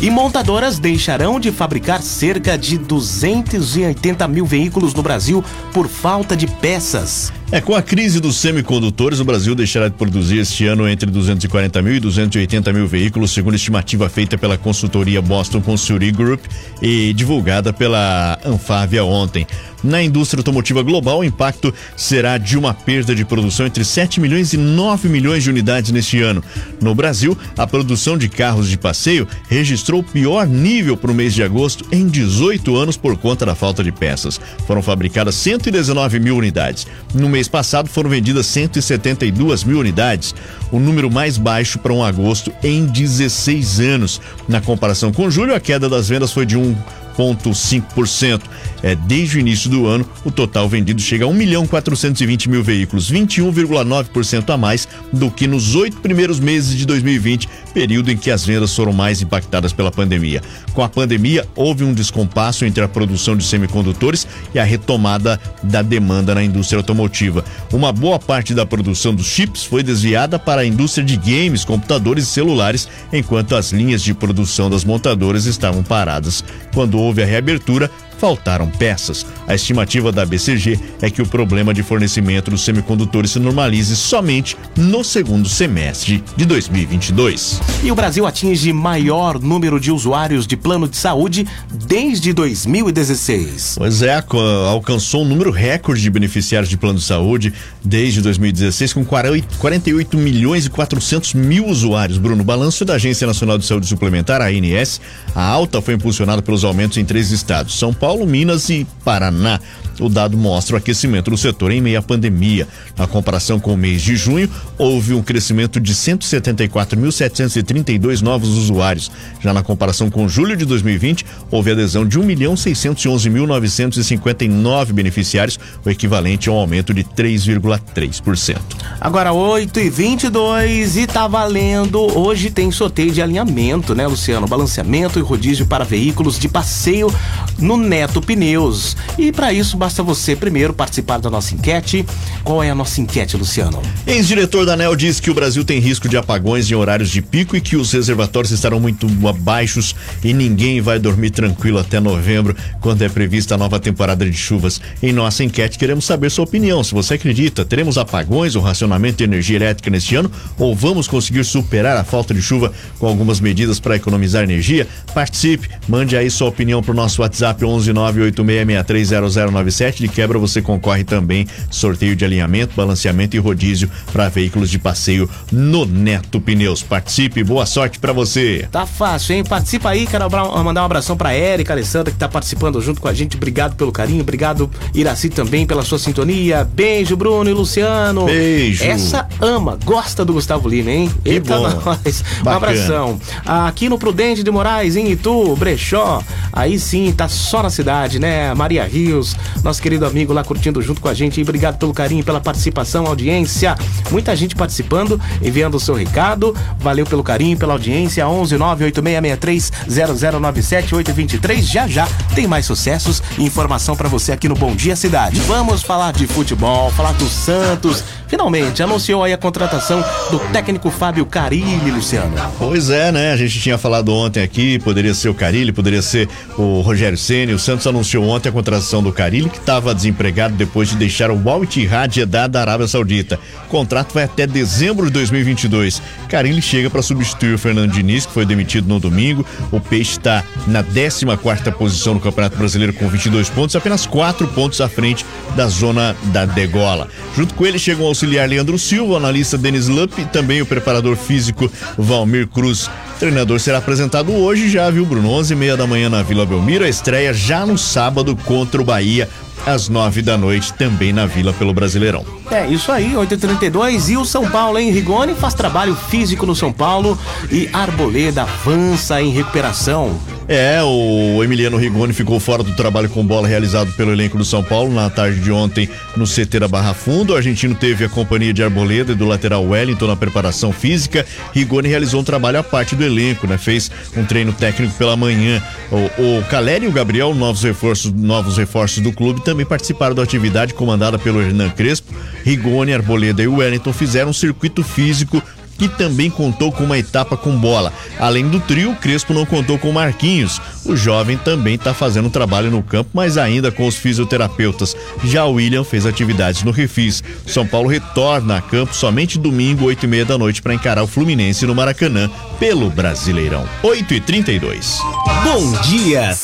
E 0.00 0.08
montadoras 0.10 0.78
deixarão 0.78 1.40
de 1.40 1.50
fabricar 1.50 2.00
cerca 2.02 2.56
de 2.56 2.78
280 2.78 4.28
mil 4.28 4.46
veículos 4.46 4.94
no 4.94 5.02
Brasil 5.02 5.44
por 5.72 5.88
falta 5.88 6.36
de 6.36 6.46
peças. 6.46 7.32
É, 7.52 7.60
com 7.60 7.74
a 7.74 7.82
crise 7.82 8.18
dos 8.18 8.36
semicondutores, 8.36 9.20
o 9.20 9.26
Brasil 9.26 9.54
deixará 9.54 9.86
de 9.86 9.94
produzir 9.94 10.38
este 10.38 10.66
ano 10.66 10.88
entre 10.88 11.10
240 11.10 11.82
mil 11.82 11.96
e 11.96 12.00
280 12.00 12.72
mil 12.72 12.86
veículos, 12.86 13.30
segundo 13.30 13.54
estimativa 13.54 14.08
feita 14.08 14.38
pela 14.38 14.56
consultoria 14.56 15.20
Boston 15.20 15.60
Consulting 15.60 16.14
Group 16.14 16.40
e 16.80 17.12
divulgada 17.12 17.70
pela 17.70 18.38
Anfávia 18.42 19.04
ontem. 19.04 19.46
Na 19.82 20.00
indústria 20.00 20.40
automotiva 20.40 20.82
global, 20.82 21.18
o 21.18 21.24
impacto 21.24 21.74
será 21.96 22.38
de 22.38 22.56
uma 22.56 22.72
perda 22.72 23.14
de 23.14 23.24
produção 23.24 23.66
entre 23.66 23.84
7 23.84 24.20
milhões 24.20 24.52
e 24.52 24.56
9 24.56 25.08
milhões 25.08 25.42
de 25.42 25.50
unidades 25.50 25.90
neste 25.90 26.22
ano. 26.22 26.42
No 26.80 26.94
Brasil, 26.94 27.36
a 27.58 27.66
produção 27.66 28.16
de 28.16 28.28
carros 28.28 28.68
de 28.68 28.78
passeio 28.78 29.26
registrou 29.48 30.00
o 30.00 30.04
pior 30.04 30.46
nível 30.46 30.96
para 30.96 31.10
o 31.10 31.14
mês 31.14 31.34
de 31.34 31.42
agosto 31.42 31.84
em 31.90 32.06
18 32.06 32.76
anos 32.76 32.96
por 32.96 33.16
conta 33.16 33.44
da 33.44 33.56
falta 33.56 33.82
de 33.82 33.90
peças. 33.90 34.40
Foram 34.68 34.82
fabricadas 34.82 35.34
119 35.34 36.20
mil 36.20 36.36
unidades. 36.36 36.86
No 37.12 37.28
mês 37.28 37.41
passado, 37.48 37.88
foram 37.88 38.10
vendidas 38.10 38.46
172 38.46 39.64
mil 39.64 39.78
unidades, 39.78 40.34
o 40.70 40.78
número 40.78 41.10
mais 41.10 41.36
baixo 41.38 41.78
para 41.78 41.92
um 41.92 42.04
agosto 42.04 42.52
em 42.62 42.86
16 42.86 43.80
anos. 43.80 44.20
Na 44.48 44.60
comparação 44.60 45.12
com 45.12 45.30
julho, 45.30 45.54
a 45.54 45.60
queda 45.60 45.88
das 45.88 46.08
vendas 46.08 46.32
foi 46.32 46.46
de 46.46 46.56
um 46.56 46.76
0,5%. 47.16 48.42
É, 48.82 48.94
desde 48.94 49.36
o 49.36 49.40
início 49.40 49.70
do 49.70 49.86
ano, 49.86 50.04
o 50.24 50.30
total 50.30 50.68
vendido 50.68 51.00
chega 51.00 51.24
a 51.24 51.28
1 51.28 51.32
milhão 51.32 51.66
420 51.66 52.48
mil 52.48 52.62
veículos, 52.64 53.10
21,9% 53.10 54.52
a 54.52 54.56
mais 54.56 54.88
do 55.12 55.30
que 55.30 55.46
nos 55.46 55.74
oito 55.76 55.98
primeiros 55.98 56.40
meses 56.40 56.76
de 56.76 56.84
2020, 56.84 57.48
período 57.72 58.10
em 58.10 58.16
que 58.16 58.30
as 58.30 58.44
vendas 58.44 58.74
foram 58.74 58.92
mais 58.92 59.22
impactadas 59.22 59.72
pela 59.72 59.90
pandemia. 59.90 60.42
Com 60.72 60.82
a 60.82 60.88
pandemia, 60.88 61.46
houve 61.54 61.84
um 61.84 61.94
descompasso 61.94 62.64
entre 62.64 62.82
a 62.82 62.88
produção 62.88 63.36
de 63.36 63.44
semicondutores 63.44 64.26
e 64.54 64.58
a 64.58 64.64
retomada 64.64 65.40
da 65.62 65.80
demanda 65.80 66.34
na 66.34 66.42
indústria 66.42 66.78
automotiva. 66.78 67.44
Uma 67.72 67.92
boa 67.92 68.18
parte 68.18 68.54
da 68.54 68.66
produção 68.66 69.14
dos 69.14 69.26
chips 69.26 69.64
foi 69.64 69.82
desviada 69.82 70.38
para 70.38 70.62
a 70.62 70.66
indústria 70.66 71.04
de 71.04 71.16
games, 71.16 71.64
computadores 71.64 72.24
e 72.24 72.26
celulares, 72.26 72.88
enquanto 73.12 73.54
as 73.54 73.70
linhas 73.72 74.02
de 74.02 74.12
produção 74.14 74.68
das 74.68 74.84
montadoras 74.84 75.46
estavam 75.46 75.82
paradas. 75.82 76.44
Quando 76.74 76.98
houve 76.98 77.22
a 77.22 77.26
reabertura, 77.26 77.90
faltaram 78.18 78.68
peças. 78.70 79.26
A 79.46 79.54
estimativa 79.54 80.12
da 80.12 80.24
BCG 80.24 80.78
é 81.00 81.10
que 81.10 81.22
o 81.22 81.26
problema 81.26 81.74
de 81.74 81.82
fornecimento 81.82 82.50
dos 82.50 82.64
semicondutores 82.64 83.32
se 83.32 83.38
normalize 83.38 83.96
somente 83.96 84.56
no 84.76 85.02
segundo 85.02 85.48
semestre 85.48 86.22
de 86.36 86.44
2022. 86.44 87.60
E 87.82 87.90
o 87.90 87.94
Brasil 87.94 88.26
atinge 88.26 88.72
maior 88.72 89.40
número 89.40 89.80
de 89.80 89.90
usuários 89.90 90.46
de 90.46 90.56
plano 90.56 90.88
de 90.88 90.96
saúde 90.96 91.46
desde 91.86 92.32
2016. 92.32 93.76
Pois 93.78 94.02
é, 94.02 94.22
alcançou 94.68 95.22
um 95.22 95.28
número 95.28 95.50
recorde 95.50 96.02
de 96.02 96.10
beneficiários 96.10 96.68
de 96.68 96.76
plano 96.76 96.98
de 96.98 97.04
saúde 97.04 97.52
desde 97.84 98.20
2016 98.20 98.92
com 98.92 99.04
48 99.04 100.16
milhões 100.16 100.66
e 100.66 100.70
400 100.70 101.34
mil 101.34 101.66
usuários. 101.66 102.18
Bruno, 102.18 102.44
balanço 102.44 102.84
da 102.84 102.94
Agência 102.94 103.26
Nacional 103.26 103.58
de 103.58 103.64
Saúde 103.64 103.86
Suplementar, 103.86 104.40
a 104.40 104.46
ANS, 104.46 105.00
a 105.34 105.42
alta 105.42 105.80
foi 105.80 105.94
impulsionada 105.94 106.42
pelos 106.42 106.64
aumentos 106.64 106.98
em 106.98 107.04
três 107.04 107.30
estados: 107.30 107.78
São 107.78 107.92
Paulo 108.02 108.26
Minas 108.26 108.68
e 108.68 108.84
Paraná. 109.04 109.60
O 110.00 110.08
dado 110.08 110.36
mostra 110.36 110.74
o 110.74 110.78
aquecimento 110.78 111.30
do 111.30 111.36
setor 111.36 111.70
em 111.70 111.80
meio 111.80 112.00
à 112.00 112.02
pandemia. 112.02 112.66
Na 112.96 113.06
comparação 113.06 113.60
com 113.60 113.74
o 113.74 113.76
mês 113.76 114.02
de 114.02 114.16
junho, 114.16 114.50
houve 114.76 115.14
um 115.14 115.22
crescimento 115.22 115.78
de 115.78 115.94
174.732 115.94 118.20
novos 118.20 118.48
usuários. 118.50 119.08
Já 119.40 119.52
na 119.52 119.62
comparação 119.62 120.10
com 120.10 120.28
julho 120.28 120.56
de 120.56 120.64
2020, 120.64 121.24
houve 121.48 121.70
adesão 121.70 122.04
de 122.04 122.18
1.611.959 122.18 124.92
beneficiários, 124.92 125.60
o 125.84 125.90
equivalente 125.90 126.48
a 126.48 126.52
um 126.52 126.56
aumento 126.56 126.92
de 126.92 127.04
3,3%. 127.04 128.58
Agora 129.00 129.32
8 129.32 129.78
e 129.78 129.90
22 129.90 130.96
e 130.96 131.06
tá 131.06 131.28
valendo. 131.28 132.00
Hoje 132.18 132.50
tem 132.50 132.72
sorteio 132.72 133.12
de 133.12 133.22
alinhamento, 133.22 133.94
né, 133.94 134.08
Luciano? 134.08 134.48
Balanceamento 134.48 135.20
e 135.20 135.22
rodízio 135.22 135.66
para 135.66 135.84
veículos 135.84 136.38
de 136.38 136.48
passeio 136.48 137.12
no 137.58 137.76
Neto 137.92 138.22
Pneus. 138.22 138.96
E 139.18 139.30
para 139.30 139.52
isso 139.52 139.76
basta 139.76 140.02
você 140.02 140.34
primeiro 140.34 140.72
participar 140.72 141.18
da 141.18 141.28
nossa 141.28 141.54
enquete. 141.54 142.06
Qual 142.42 142.62
é 142.64 142.70
a 142.70 142.74
nossa 142.74 143.02
enquete, 143.02 143.36
Luciano? 143.36 143.82
Ex-diretor 144.06 144.64
da 144.64 144.72
ANEL 144.72 144.96
diz 144.96 145.20
que 145.20 145.30
o 145.30 145.34
Brasil 145.34 145.62
tem 145.62 145.78
risco 145.78 146.08
de 146.08 146.16
apagões 146.16 146.70
em 146.70 146.74
horários 146.74 147.10
de 147.10 147.20
pico 147.20 147.54
e 147.54 147.60
que 147.60 147.76
os 147.76 147.92
reservatórios 147.92 148.50
estarão 148.50 148.80
muito 148.80 149.06
baixos 149.34 149.94
e 150.24 150.32
ninguém 150.32 150.80
vai 150.80 150.98
dormir 150.98 151.32
tranquilo 151.32 151.78
até 151.78 152.00
novembro, 152.00 152.56
quando 152.80 153.02
é 153.02 153.10
prevista 153.10 153.56
a 153.56 153.58
nova 153.58 153.78
temporada 153.78 154.24
de 154.24 154.34
chuvas. 154.38 154.80
Em 155.02 155.12
nossa 155.12 155.44
enquete 155.44 155.76
queremos 155.76 156.06
saber 156.06 156.30
sua 156.30 156.46
opinião. 156.46 156.82
Se 156.82 156.94
você 156.94 157.14
acredita, 157.14 157.62
teremos 157.62 157.98
apagões 157.98 158.56
ou 158.56 158.62
racionamento 158.62 159.18
de 159.18 159.24
energia 159.24 159.56
elétrica 159.56 159.90
neste 159.90 160.16
ano 160.16 160.32
ou 160.58 160.74
vamos 160.74 161.06
conseguir 161.06 161.44
superar 161.44 161.98
a 161.98 162.04
falta 162.04 162.32
de 162.32 162.40
chuva 162.40 162.72
com 162.98 163.06
algumas 163.06 163.38
medidas 163.38 163.78
para 163.78 163.96
economizar 163.96 164.42
energia? 164.42 164.88
Participe, 165.12 165.68
mande 165.86 166.16
aí 166.16 166.30
sua 166.30 166.48
opinião 166.48 166.82
para 166.82 166.92
o 166.92 166.96
nosso 166.96 167.20
WhatsApp 167.20 167.62
11986630097. 167.86 169.96
De 169.96 170.08
quebra 170.08 170.38
você 170.38 170.62
concorre 170.62 171.04
também 171.04 171.46
sorteio 171.70 172.16
de 172.16 172.24
alinhamento, 172.24 172.74
balanceamento 172.74 173.36
e 173.36 173.38
rodízio 173.38 173.90
para 174.12 174.28
veículos 174.28 174.70
de 174.70 174.78
passeio 174.78 175.28
no 175.50 175.84
Neto 175.84 176.40
Pneus. 176.40 176.82
Participe, 176.82 177.44
boa 177.44 177.66
sorte 177.66 177.98
para 177.98 178.12
você. 178.12 178.68
Tá 178.70 178.86
fácil, 178.86 179.36
hein? 179.36 179.44
Participa 179.44 179.90
aí, 179.90 180.06
quero 180.06 180.28
mandar 180.64 180.82
um 180.82 180.86
abração 180.86 181.16
para 181.16 181.32
Érica 181.32 181.72
Alessandra 181.72 182.12
que 182.12 182.18
tá 182.18 182.28
participando 182.28 182.80
junto 182.80 183.00
com 183.00 183.08
a 183.08 183.14
gente. 183.14 183.36
Obrigado 183.36 183.76
pelo 183.76 183.92
carinho, 183.92 184.22
obrigado 184.22 184.70
Iraci 184.94 185.28
também 185.28 185.66
pela 185.66 185.82
sua 185.82 185.98
sintonia. 185.98 186.64
Beijo, 186.64 187.16
Bruno 187.16 187.48
e 187.48 187.52
Luciano. 187.52 188.24
Beijo. 188.24 188.84
Essa 188.84 189.28
ama, 189.40 189.78
gosta 189.84 190.24
do 190.24 190.32
Gustavo 190.32 190.68
Lima, 190.68 190.90
hein? 190.90 191.10
Que 191.24 191.30
Eita 191.30 191.56
bom. 191.56 191.82
Nós. 191.84 192.24
Um 192.44 192.50
abração. 192.50 193.20
Aqui 193.44 193.88
no 193.88 193.98
Prudente 193.98 194.42
de 194.42 194.50
Moraes, 194.50 194.96
em 194.96 195.10
Itu, 195.10 195.56
Brechó. 195.56 196.22
Aí 196.52 196.78
sim, 196.78 197.12
tá 197.12 197.28
só 197.28 197.62
na 197.62 197.70
cidade, 197.72 198.18
né? 198.18 198.54
Maria 198.54 198.84
Rios, 198.84 199.36
nosso 199.62 199.82
querido 199.82 200.06
amigo 200.06 200.32
lá 200.32 200.44
curtindo 200.44 200.80
junto 200.80 201.00
com 201.00 201.08
a 201.08 201.14
gente. 201.14 201.40
E 201.40 201.42
obrigado 201.42 201.78
pelo 201.78 201.92
carinho, 201.92 202.24
pela 202.24 202.40
participação, 202.40 203.06
audiência. 203.06 203.76
Muita 204.10 204.36
gente 204.36 204.54
participando, 204.54 205.20
enviando 205.42 205.76
o 205.76 205.80
seu 205.80 205.94
recado. 205.94 206.54
Valeu 206.78 207.06
pelo 207.06 207.22
carinho, 207.22 207.56
pela 207.56 207.72
audiência. 207.72 208.26
11 208.26 208.56
98663 208.56 209.72
0097 209.88 210.94
823. 210.94 211.66
Já 211.66 211.88
já 211.88 212.06
tem 212.34 212.46
mais 212.46 212.66
sucessos 212.66 213.22
e 213.38 213.44
informação 213.44 213.96
para 213.96 214.08
você 214.08 214.32
aqui 214.32 214.48
no 214.48 214.54
Bom 214.54 214.74
Dia 214.74 214.96
Cidade. 214.96 215.40
Vamos 215.40 215.82
falar 215.82 216.12
de 216.12 216.26
futebol, 216.26 216.90
falar 216.92 217.12
do 217.12 217.28
Santos. 217.28 218.04
Finalmente 218.32 218.82
anunciou 218.82 219.22
aí 219.22 219.34
a 219.34 219.36
contratação 219.36 220.02
do 220.30 220.38
técnico 220.54 220.90
Fábio 220.90 221.26
Carilli, 221.26 221.90
Luciano. 221.90 222.34
Pois 222.58 222.88
é, 222.88 223.12
né? 223.12 223.30
A 223.30 223.36
gente 223.36 223.60
tinha 223.60 223.76
falado 223.76 224.10
ontem 224.10 224.42
aqui, 224.42 224.78
poderia 224.78 225.12
ser 225.12 225.28
o 225.28 225.34
Carilli, 225.34 225.70
poderia 225.70 226.00
ser 226.00 226.30
o 226.56 226.80
Rogério 226.80 227.18
Ceni. 227.18 227.52
O 227.52 227.58
Santos 227.58 227.86
anunciou 227.86 228.26
ontem 228.26 228.48
a 228.48 228.52
contratação 228.52 229.02
do 229.02 229.12
Carilli, 229.12 229.50
que 229.50 229.58
estava 229.58 229.94
desempregado 229.94 230.54
depois 230.54 230.88
de 230.88 230.96
deixar 230.96 231.30
o 231.30 231.50
Al 231.50 231.62
Ittihad 231.62 232.24
da 232.24 232.58
Arábia 232.58 232.88
Saudita. 232.88 233.38
O 233.66 233.68
contrato 233.68 234.14
vai 234.14 234.24
até 234.24 234.46
dezembro 234.46 235.04
de 235.04 235.12
2022. 235.12 236.00
Carilli 236.26 236.62
chega 236.62 236.88
para 236.88 237.02
substituir 237.02 237.52
o 237.52 237.58
Fernando 237.58 237.92
Diniz, 237.92 238.24
que 238.24 238.32
foi 238.32 238.46
demitido 238.46 238.88
no 238.88 238.98
domingo. 238.98 239.44
O 239.70 239.78
Peixe 239.78 240.12
está 240.12 240.42
na 240.66 240.82
14 240.82 241.26
quarta 241.42 241.70
posição 241.70 242.14
no 242.14 242.20
Campeonato 242.20 242.56
Brasileiro 242.56 242.94
com 242.94 243.06
22 243.08 243.50
pontos, 243.50 243.76
apenas 243.76 244.06
4 244.06 244.48
pontos 244.48 244.80
à 244.80 244.88
frente 244.88 245.26
da 245.54 245.66
zona 245.66 246.16
da 246.32 246.46
degola. 246.46 247.08
Junto 247.36 247.52
com 247.52 247.66
ele 247.66 247.78
chegam 247.78 248.06
o 248.06 248.21
auxiliar 248.22 248.48
Leandro 248.48 248.78
Silva, 248.78 249.14
o 249.14 249.16
analista 249.16 249.58
Denis 249.58 249.88
Lupp 249.88 250.20
e 250.20 250.24
também 250.24 250.62
o 250.62 250.66
preparador 250.66 251.16
físico 251.16 251.68
Valmir 251.98 252.46
Cruz. 252.46 252.86
O 252.86 253.18
treinador 253.18 253.58
será 253.58 253.78
apresentado 253.78 254.32
hoje 254.32 254.70
já, 254.70 254.88
viu, 254.90 255.04
Bruno? 255.04 255.28
11 255.28 255.52
e 255.52 255.56
meia 255.56 255.76
da 255.76 255.88
manhã 255.88 256.08
na 256.08 256.22
Vila 256.22 256.46
Belmiro, 256.46 256.84
a 256.84 256.88
estreia 256.88 257.34
já 257.34 257.66
no 257.66 257.76
sábado 257.76 258.36
contra 258.44 258.80
o 258.80 258.84
Bahia 258.84 259.28
às 259.66 259.88
nove 259.88 260.22
da 260.22 260.38
noite, 260.38 260.72
também 260.74 261.12
na 261.12 261.26
Vila 261.26 261.52
pelo 261.52 261.74
Brasileirão. 261.74 262.24
É, 262.50 262.66
isso 262.66 262.92
aí, 262.92 263.12
8h32. 263.14 264.10
E 264.10 264.16
o 264.16 264.24
São 264.24 264.48
Paulo, 264.48 264.78
hein? 264.78 264.92
Rigoni 264.92 265.34
faz 265.34 265.54
trabalho 265.54 265.96
físico 265.96 266.46
no 266.46 266.54
São 266.54 266.72
Paulo 266.72 267.18
e 267.50 267.68
Arboleda 267.72 268.42
avança 268.42 269.20
em 269.20 269.30
recuperação. 269.30 270.16
É, 270.48 270.82
o 270.82 271.42
Emiliano 271.42 271.76
Rigoni 271.76 272.12
ficou 272.12 272.40
fora 272.40 272.62
do 272.62 272.72
trabalho 272.72 273.08
com 273.08 273.24
bola 273.24 273.46
realizado 273.46 273.92
pelo 273.92 274.12
elenco 274.12 274.36
do 274.36 274.44
São 274.44 274.62
Paulo 274.62 274.92
na 274.92 275.08
tarde 275.08 275.40
de 275.40 275.52
ontem 275.52 275.88
no 276.16 276.26
CT 276.26 276.58
da 276.58 276.68
Barra 276.68 276.92
Fundo. 276.94 277.32
O 277.32 277.36
argentino 277.36 277.74
teve 277.74 278.04
a 278.04 278.08
companhia 278.08 278.52
de 278.52 278.62
Arboleda 278.62 279.12
e 279.12 279.14
do 279.14 279.24
lateral 279.24 279.64
Wellington 279.64 280.08
na 280.08 280.16
preparação 280.16 280.72
física. 280.72 281.24
Rigoni 281.52 281.88
realizou 281.88 282.20
um 282.20 282.24
trabalho 282.24 282.58
à 282.58 282.62
parte 282.62 282.96
do 282.96 283.04
elenco, 283.04 283.46
né? 283.46 283.56
Fez 283.56 283.90
um 284.16 284.24
treino 284.24 284.52
técnico 284.52 284.92
pela 284.94 285.16
manhã. 285.16 285.62
O, 285.90 286.38
o 286.38 286.44
Caleri 286.44 286.86
e 286.86 286.88
o 286.88 286.92
Gabriel, 286.92 287.34
novos 287.34 287.62
reforços, 287.62 288.12
novos 288.12 288.56
reforços 288.56 289.02
do 289.02 289.12
clube, 289.12 289.44
também 289.44 289.64
participaram 289.64 290.14
da 290.14 290.22
atividade 290.22 290.74
comandada 290.74 291.18
pelo 291.18 291.40
Hernan 291.40 291.70
Crespo. 291.70 292.12
Rigoni, 292.44 292.92
Arboleda 292.92 293.42
e 293.42 293.46
Wellington 293.46 293.92
fizeram 293.92 294.30
um 294.30 294.34
circuito 294.34 294.82
físico 294.82 295.40
que 295.78 295.88
também 295.88 296.30
contou 296.30 296.70
com 296.70 296.84
uma 296.84 296.98
etapa 296.98 297.36
com 297.36 297.56
bola. 297.56 297.92
Além 298.18 298.48
do 298.48 298.60
trio, 298.60 298.94
Crespo 298.96 299.34
não 299.34 299.44
contou 299.44 299.78
com 299.78 299.92
Marquinhos. 299.92 300.60
O 300.84 300.96
jovem 300.96 301.36
também 301.36 301.74
está 301.74 301.94
fazendo 301.94 302.30
trabalho 302.30 302.70
no 302.70 302.82
campo, 302.82 303.10
mas 303.12 303.36
ainda 303.36 303.70
com 303.70 303.86
os 303.86 303.96
fisioterapeutas. 303.96 304.96
Já 305.24 305.44
o 305.44 305.54
William 305.54 305.84
fez 305.84 306.06
atividades 306.06 306.62
no 306.62 306.70
Refis. 306.70 307.22
São 307.46 307.66
Paulo 307.66 307.88
retorna 307.88 308.58
a 308.58 308.62
campo 308.62 308.94
somente 308.94 309.38
domingo, 309.38 309.86
8 309.86 310.04
e 310.04 310.08
meia 310.08 310.24
da 310.24 310.38
noite, 310.38 310.62
para 310.62 310.74
encarar 310.74 311.02
o 311.02 311.06
Fluminense 311.06 311.66
no 311.66 311.74
Maracanã 311.74 312.30
pelo 312.58 312.90
Brasileirão. 312.90 313.68
8 313.82 314.14
e 314.14 314.20
32 314.20 314.98
Bom 315.44 315.72
dia. 315.82 316.34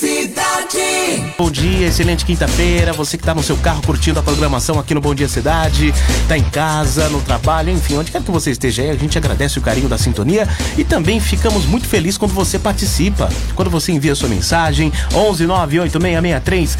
Bom 1.41 1.53
dia, 1.53 1.87
excelente 1.87 2.25
quinta-feira. 2.25 2.93
Você 2.93 3.17
que 3.17 3.23
está 3.23 3.33
no 3.33 3.45
seu 3.45 3.57
carro 3.59 3.81
curtindo 3.87 4.19
a 4.19 4.23
programação 4.25 4.77
aqui 4.77 4.93
no 4.93 5.01
Bom 5.01 5.15
Dia 5.15 5.29
Cidade, 5.29 5.95
está 6.23 6.37
em 6.37 6.43
casa, 6.43 7.09
no 7.11 7.21
trabalho, 7.21 7.71
enfim, 7.71 7.97
onde 7.97 8.11
quer 8.11 8.21
que 8.21 8.31
você 8.33 8.51
esteja 8.51 8.83
aí, 8.83 8.91
a 8.91 8.97
gente 8.97 9.17
agradece 9.17 9.57
o 9.57 9.63
carinho 9.63 9.89
da 9.89 9.97
sintonia 9.97 10.49
e 10.77 10.83
também 10.83 11.21
ficamos 11.21 11.65
muito 11.65 11.87
felizes 11.87 12.19
quando 12.19 12.35
você 12.35 12.59
participa, 12.59 13.29
quando 13.55 13.71
você 13.71 13.93
envia 13.93 14.17
sua 14.17 14.29
mensagem 14.29 14.93
11 15.15 15.47
98663 15.47 16.77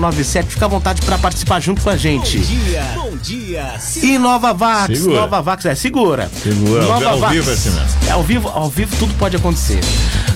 0097. 0.00 0.48
Fica 0.48 0.64
à 0.64 0.68
vontade 0.68 1.02
para 1.02 1.18
participar 1.18 1.60
junto 1.60 1.82
com 1.82 1.90
a 1.90 1.96
gente. 1.98 2.38
Bom 2.38 2.44
dia, 2.46 2.82
bom 2.94 3.16
dia. 3.18 3.74
E 4.02 4.16
Nova 4.16 4.54
Vax, 4.54 4.98
Segura. 4.98 5.20
Nova 5.20 5.42
Vax 5.42 5.66
é 5.66 5.74
segura. 5.74 6.30
Segura, 6.42 6.86
Nova 6.86 7.06
ao 7.06 7.18
Vax. 7.18 7.34
vivo 7.34 7.50
é 7.50 7.52
assim 7.52 7.70
mesmo. 7.70 7.98
É 8.06 8.10
ao 8.12 8.22
vivo, 8.22 8.48
ao 8.48 8.70
vivo 8.70 8.96
tudo 8.96 9.12
pode 9.18 9.36
acontecer. 9.36 9.80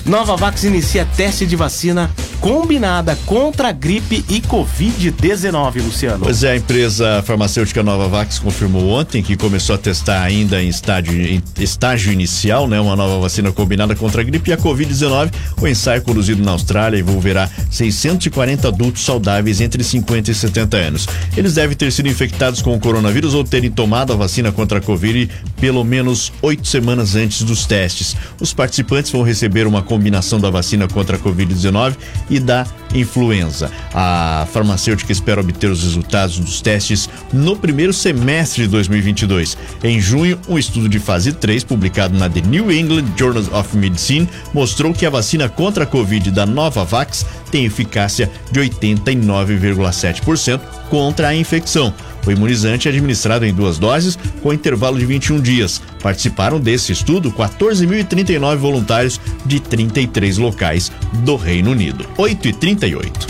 Nova 0.05 0.35
Vax 0.35 0.65
inicia 0.65 1.05
teste 1.15 1.45
de 1.45 1.55
vacina 1.55 2.11
combinada 2.41 3.17
contra 3.25 3.69
a 3.69 3.71
gripe 3.71 4.25
e 4.27 4.41
Covid-19, 4.41 5.81
Luciano. 5.81 6.25
Pois 6.25 6.43
é, 6.43 6.51
a 6.51 6.57
empresa 6.57 7.23
farmacêutica 7.25 7.81
Novavax 7.81 8.37
confirmou 8.37 8.89
ontem 8.89 9.23
que 9.23 9.37
começou 9.37 9.75
a 9.75 9.77
testar 9.77 10.21
ainda 10.21 10.61
em 10.61 10.67
estágio, 10.67 11.13
em 11.13 11.41
estágio 11.57 12.11
inicial, 12.11 12.67
né, 12.67 12.81
uma 12.81 12.97
nova 12.97 13.17
vacina 13.17 13.49
combinada 13.53 13.95
contra 13.95 14.19
a 14.19 14.25
gripe 14.25 14.49
e 14.49 14.53
a 14.53 14.57
Covid-19. 14.57 15.31
O 15.61 15.65
ensaio 15.69 16.01
conduzido 16.01 16.43
na 16.43 16.51
Austrália 16.51 16.99
envolverá 16.99 17.49
640 17.71 18.67
adultos 18.67 19.05
saudáveis 19.05 19.61
entre 19.61 19.81
50 19.81 20.29
e 20.29 20.35
70 20.35 20.75
anos. 20.75 21.07
Eles 21.37 21.53
devem 21.53 21.77
ter 21.77 21.93
sido 21.93 22.09
infectados 22.09 22.61
com 22.61 22.75
o 22.75 22.79
coronavírus 22.79 23.33
ou 23.33 23.45
terem 23.45 23.71
tomado 23.71 24.11
a 24.11 24.17
vacina 24.17 24.51
contra 24.51 24.79
a 24.79 24.81
Covid 24.81 25.29
pelo 25.61 25.81
menos 25.85 26.33
oito 26.41 26.67
semanas 26.67 27.15
antes 27.15 27.41
dos 27.43 27.65
testes. 27.65 28.17
Os 28.41 28.53
participantes 28.53 29.09
vão 29.09 29.23
receber 29.23 29.65
uma 29.65 29.81
combinação 29.93 30.39
da 30.39 30.49
vacina 30.49 30.87
contra 30.87 31.17
a 31.17 31.19
Covid-19 31.19 31.95
e 32.27 32.39
da 32.39 32.65
influenza. 32.95 33.69
A 33.93 34.47
farmacêutica 34.51 35.11
espera 35.11 35.39
obter 35.39 35.69
os 35.69 35.83
resultados 35.83 36.39
dos 36.39 36.61
testes 36.61 37.07
no 37.31 37.55
primeiro 37.55 37.93
semestre 37.93 38.63
de 38.63 38.69
2022. 38.69 39.55
Em 39.83 40.01
junho, 40.01 40.39
um 40.49 40.57
estudo 40.57 40.89
de 40.89 40.97
fase 40.97 41.31
3, 41.31 41.63
publicado 41.63 42.17
na 42.17 42.27
The 42.27 42.41
New 42.41 42.71
England 42.71 43.05
Journal 43.15 43.43
of 43.53 43.77
Medicine, 43.77 44.27
mostrou 44.51 44.93
que 44.93 45.05
a 45.05 45.11
vacina 45.11 45.47
contra 45.47 45.83
a 45.83 45.87
Covid 45.87 46.31
da 46.31 46.47
Novavax 46.47 47.23
tem 47.51 47.65
eficácia 47.65 48.31
de 48.51 48.61
89,7% 48.61 50.59
contra 50.89 51.27
a 51.27 51.35
infecção. 51.35 51.93
O 52.25 52.31
imunizante 52.31 52.87
é 52.87 52.91
administrado 52.91 53.45
em 53.45 53.53
duas 53.53 53.77
doses, 53.77 54.17
com 54.41 54.53
intervalo 54.53 54.97
de 54.97 55.05
21 55.05 55.41
dias. 55.41 55.81
Participaram 56.01 56.59
desse 56.59 56.91
estudo 56.91 57.31
14.039 57.31 58.55
voluntários 58.57 59.19
de 59.45 59.59
33 59.59 60.37
locais 60.37 60.91
do 61.23 61.35
Reino 61.35 61.71
Unido. 61.71 62.05
8 62.17 62.47
e 62.47 62.53
38 62.53 63.27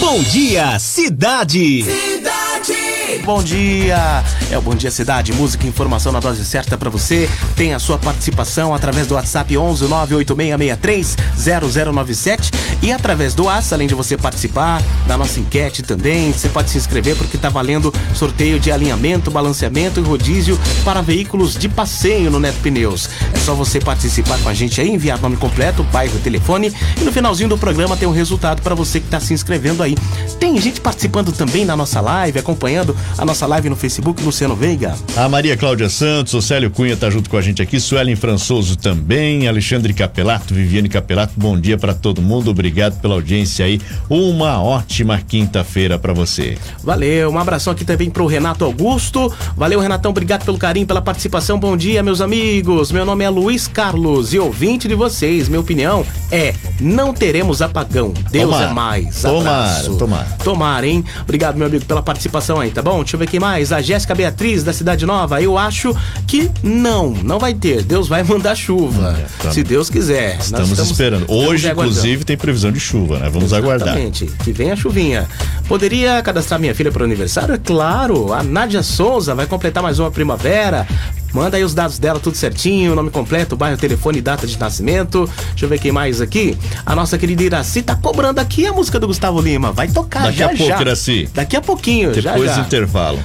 Bom 0.00 0.22
dia, 0.22 0.78
cidade. 0.78 2.13
Bom 3.22 3.42
dia! 3.42 4.24
É 4.50 4.58
o 4.58 4.62
Bom 4.62 4.74
Dia 4.74 4.90
Cidade, 4.90 5.32
música 5.32 5.64
e 5.64 5.68
informação 5.68 6.12
na 6.12 6.20
dose 6.20 6.44
certa 6.44 6.76
pra 6.76 6.90
você. 6.90 7.28
Tem 7.56 7.74
a 7.74 7.78
sua 7.78 7.98
participação 7.98 8.74
através 8.74 9.06
do 9.06 9.14
WhatsApp 9.14 9.56
11 9.56 9.86
98663 9.86 11.16
0097 11.36 12.50
e 12.82 12.92
através 12.92 13.34
do 13.34 13.44
WhatsApp, 13.44 13.74
além 13.74 13.88
de 13.88 13.94
você 13.94 14.16
participar 14.16 14.82
da 15.06 15.16
nossa 15.16 15.40
enquete 15.40 15.82
também, 15.82 16.32
você 16.32 16.48
pode 16.48 16.70
se 16.70 16.78
inscrever 16.78 17.16
porque 17.16 17.38
tá 17.38 17.48
valendo 17.48 17.92
sorteio 18.14 18.58
de 18.58 18.70
alinhamento, 18.70 19.30
balanceamento 19.30 20.00
e 20.00 20.02
rodízio 20.02 20.58
para 20.84 21.00
veículos 21.00 21.56
de 21.56 21.68
passeio 21.68 22.30
no 22.30 22.40
Neto 22.40 22.58
Pneus. 22.62 23.08
É 23.32 23.38
só 23.38 23.54
você 23.54 23.80
participar 23.80 24.38
com 24.38 24.48
a 24.48 24.54
gente 24.54 24.80
aí, 24.80 24.90
enviar 24.90 25.20
nome 25.20 25.36
completo, 25.36 25.82
bairro, 25.84 26.18
telefone 26.20 26.72
e 27.00 27.04
no 27.04 27.12
finalzinho 27.12 27.48
do 27.48 27.58
programa 27.58 27.96
tem 27.96 28.08
um 28.08 28.12
resultado 28.12 28.62
para 28.62 28.74
você 28.74 29.00
que 29.00 29.08
tá 29.08 29.20
se 29.20 29.32
inscrevendo 29.32 29.82
aí. 29.82 29.94
Tem 30.38 30.60
gente 30.60 30.80
participando 30.80 31.32
também 31.32 31.64
na 31.64 31.76
nossa 31.76 32.00
live, 32.00 32.38
acompanhando 32.38 32.96
a 33.16 33.24
nossa 33.24 33.46
live 33.46 33.68
no 33.68 33.76
Facebook, 33.76 34.22
Luciano 34.22 34.54
Veiga. 34.56 34.94
A 35.16 35.28
Maria 35.28 35.56
Cláudia 35.56 35.88
Santos, 35.88 36.34
o 36.34 36.42
Célio 36.42 36.70
Cunha 36.70 36.96
tá 36.96 37.08
junto 37.10 37.30
com 37.30 37.36
a 37.36 37.42
gente 37.42 37.62
aqui, 37.62 37.78
Suelen 37.80 38.16
Françoso 38.16 38.76
também, 38.76 39.46
Alexandre 39.48 39.92
Capelato, 39.92 40.54
Viviane 40.54 40.88
Capelato, 40.88 41.32
bom 41.36 41.58
dia 41.58 41.76
para 41.78 41.94
todo 41.94 42.20
mundo, 42.20 42.50
obrigado 42.50 43.00
pela 43.00 43.14
audiência 43.14 43.64
aí. 43.64 43.80
Uma 44.08 44.62
ótima 44.62 45.20
quinta-feira 45.20 45.98
para 45.98 46.12
você. 46.12 46.56
Valeu, 46.82 47.30
um 47.30 47.38
abração 47.38 47.72
aqui 47.72 47.84
também 47.84 48.10
pro 48.10 48.26
Renato 48.26 48.64
Augusto. 48.64 49.32
Valeu, 49.56 49.80
Renatão, 49.80 50.10
obrigado 50.10 50.44
pelo 50.44 50.58
carinho, 50.58 50.86
pela 50.86 51.02
participação. 51.02 51.58
Bom 51.58 51.76
dia, 51.76 52.02
meus 52.02 52.20
amigos. 52.20 52.92
Meu 52.92 53.04
nome 53.04 53.24
é 53.24 53.28
Luiz 53.30 53.66
Carlos 53.66 54.34
e 54.34 54.38
ouvinte 54.38 54.86
de 54.88 54.94
vocês. 54.94 55.48
Minha 55.48 55.60
opinião 55.60 56.04
é: 56.30 56.54
não 56.80 57.12
teremos 57.12 57.62
apagão. 57.62 58.12
Deus 58.30 58.44
Tomara. 58.44 58.70
é 58.70 58.72
mais. 58.72 59.22
Tomara, 59.22 59.40
Abraço. 59.40 59.96
tomara. 59.96 60.28
Tomara, 60.44 60.86
hein? 60.86 61.04
Obrigado, 61.22 61.56
meu 61.56 61.66
amigo, 61.66 61.84
pela 61.84 62.02
participação 62.02 62.60
aí, 62.60 62.70
tá 62.70 62.82
bom? 62.82 62.93
Deixa 63.00 63.16
eu 63.16 63.18
ver 63.20 63.28
quem 63.28 63.40
mais. 63.40 63.72
A 63.72 63.80
Jéssica 63.80 64.14
Beatriz, 64.14 64.62
da 64.62 64.72
Cidade 64.72 65.04
Nova. 65.06 65.40
Eu 65.40 65.56
acho 65.58 65.94
que 66.26 66.50
não, 66.62 67.10
não 67.10 67.38
vai 67.38 67.54
ter. 67.54 67.82
Deus 67.82 68.08
vai 68.08 68.22
mandar 68.22 68.54
chuva. 68.54 69.16
É, 69.18 69.42
tá. 69.42 69.50
Se 69.52 69.62
Deus 69.62 69.88
quiser. 69.90 70.36
Nós 70.36 70.44
Estamos, 70.46 70.78
esperando. 70.90 71.22
estamos 71.22 71.44
Hoje, 71.48 71.68
aguardando. 71.68 71.96
inclusive, 71.98 72.24
tem 72.24 72.36
previsão 72.36 72.70
de 72.72 72.80
chuva, 72.80 73.18
né? 73.18 73.28
Vamos 73.30 73.52
aguardar. 73.52 73.88
Exatamente. 73.88 74.26
Que 74.44 74.52
vem 74.52 74.70
a 74.70 74.76
chuvinha. 74.76 75.28
Poderia 75.68 76.22
cadastrar 76.22 76.60
minha 76.60 76.74
filha 76.74 76.90
para 76.92 77.02
o 77.02 77.04
aniversário? 77.04 77.54
É 77.54 77.58
claro. 77.58 78.32
A 78.32 78.42
Nádia 78.42 78.82
Souza 78.82 79.34
vai 79.34 79.46
completar 79.46 79.82
mais 79.82 79.98
uma 79.98 80.10
primavera. 80.10 80.86
Manda 81.34 81.56
aí 81.56 81.64
os 81.64 81.74
dados 81.74 81.98
dela 81.98 82.20
tudo 82.20 82.36
certinho, 82.36 82.94
nome 82.94 83.10
completo, 83.10 83.56
bairro, 83.56 83.76
telefone, 83.76 84.20
data 84.20 84.46
de 84.46 84.56
nascimento. 84.58 85.28
Deixa 85.50 85.64
eu 85.64 85.68
ver 85.68 85.80
quem 85.80 85.90
mais 85.90 86.20
aqui. 86.20 86.56
A 86.86 86.94
nossa 86.94 87.18
querida 87.18 87.42
Iraci 87.42 87.82
tá 87.82 87.96
cobrando 87.96 88.38
aqui 88.40 88.64
a 88.66 88.72
música 88.72 89.00
do 89.00 89.08
Gustavo 89.08 89.40
Lima. 89.40 89.72
Vai 89.72 89.88
tocar 89.88 90.22
Daqui 90.24 90.38
já, 90.38 90.46
a 90.46 90.48
pouco, 90.50 90.66
já. 90.66 90.80
Iraci. 90.80 91.28
Daqui 91.34 91.56
a 91.56 91.60
pouquinho, 91.60 92.12
Depois 92.12 92.22
já, 92.22 92.52
do 92.52 92.60
já. 92.60 92.60
intervalo. 92.60 93.18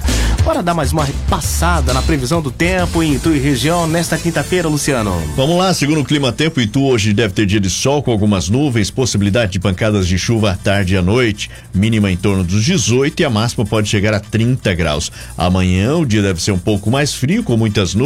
Bora 0.43 0.63
dar 0.63 0.73
mais 0.73 0.91
uma 0.91 1.05
passada 1.29 1.93
na 1.93 2.01
previsão 2.01 2.41
do 2.41 2.49
tempo 2.49 3.03
em 3.03 3.13
Itu 3.15 3.35
e 3.35 3.37
região 3.37 3.85
nesta 3.85 4.17
quinta-feira, 4.17 4.67
Luciano. 4.67 5.21
Vamos 5.35 5.57
lá, 5.57 5.71
segundo 5.73 6.01
o 6.01 6.05
Clima 6.05 6.31
Tempo, 6.31 6.59
Itu 6.61 6.85
hoje 6.85 7.13
deve 7.13 7.33
ter 7.33 7.45
dia 7.45 7.59
de 7.59 7.69
sol 7.69 8.01
com 8.01 8.09
algumas 8.11 8.49
nuvens, 8.49 8.89
possibilidade 8.89 9.51
de 9.51 9.59
pancadas 9.59 10.07
de 10.07 10.17
chuva 10.17 10.51
à 10.51 10.55
tarde 10.55 10.95
e 10.95 10.97
à 10.97 11.01
noite, 11.01 11.51
mínima 11.73 12.09
em 12.09 12.17
torno 12.17 12.43
dos 12.43 12.63
18 12.63 13.19
e 13.19 13.25
a 13.25 13.29
máxima 13.29 13.65
pode 13.65 13.89
chegar 13.89 14.13
a 14.13 14.19
30 14.19 14.73
graus. 14.73 15.11
Amanhã 15.37 15.95
o 15.97 16.05
dia 16.05 16.21
deve 16.21 16.41
ser 16.41 16.51
um 16.51 16.57
pouco 16.57 16.89
mais 16.89 17.13
frio, 17.13 17.43
com 17.43 17.55
muitas 17.57 17.93
nuvens, 17.93 17.98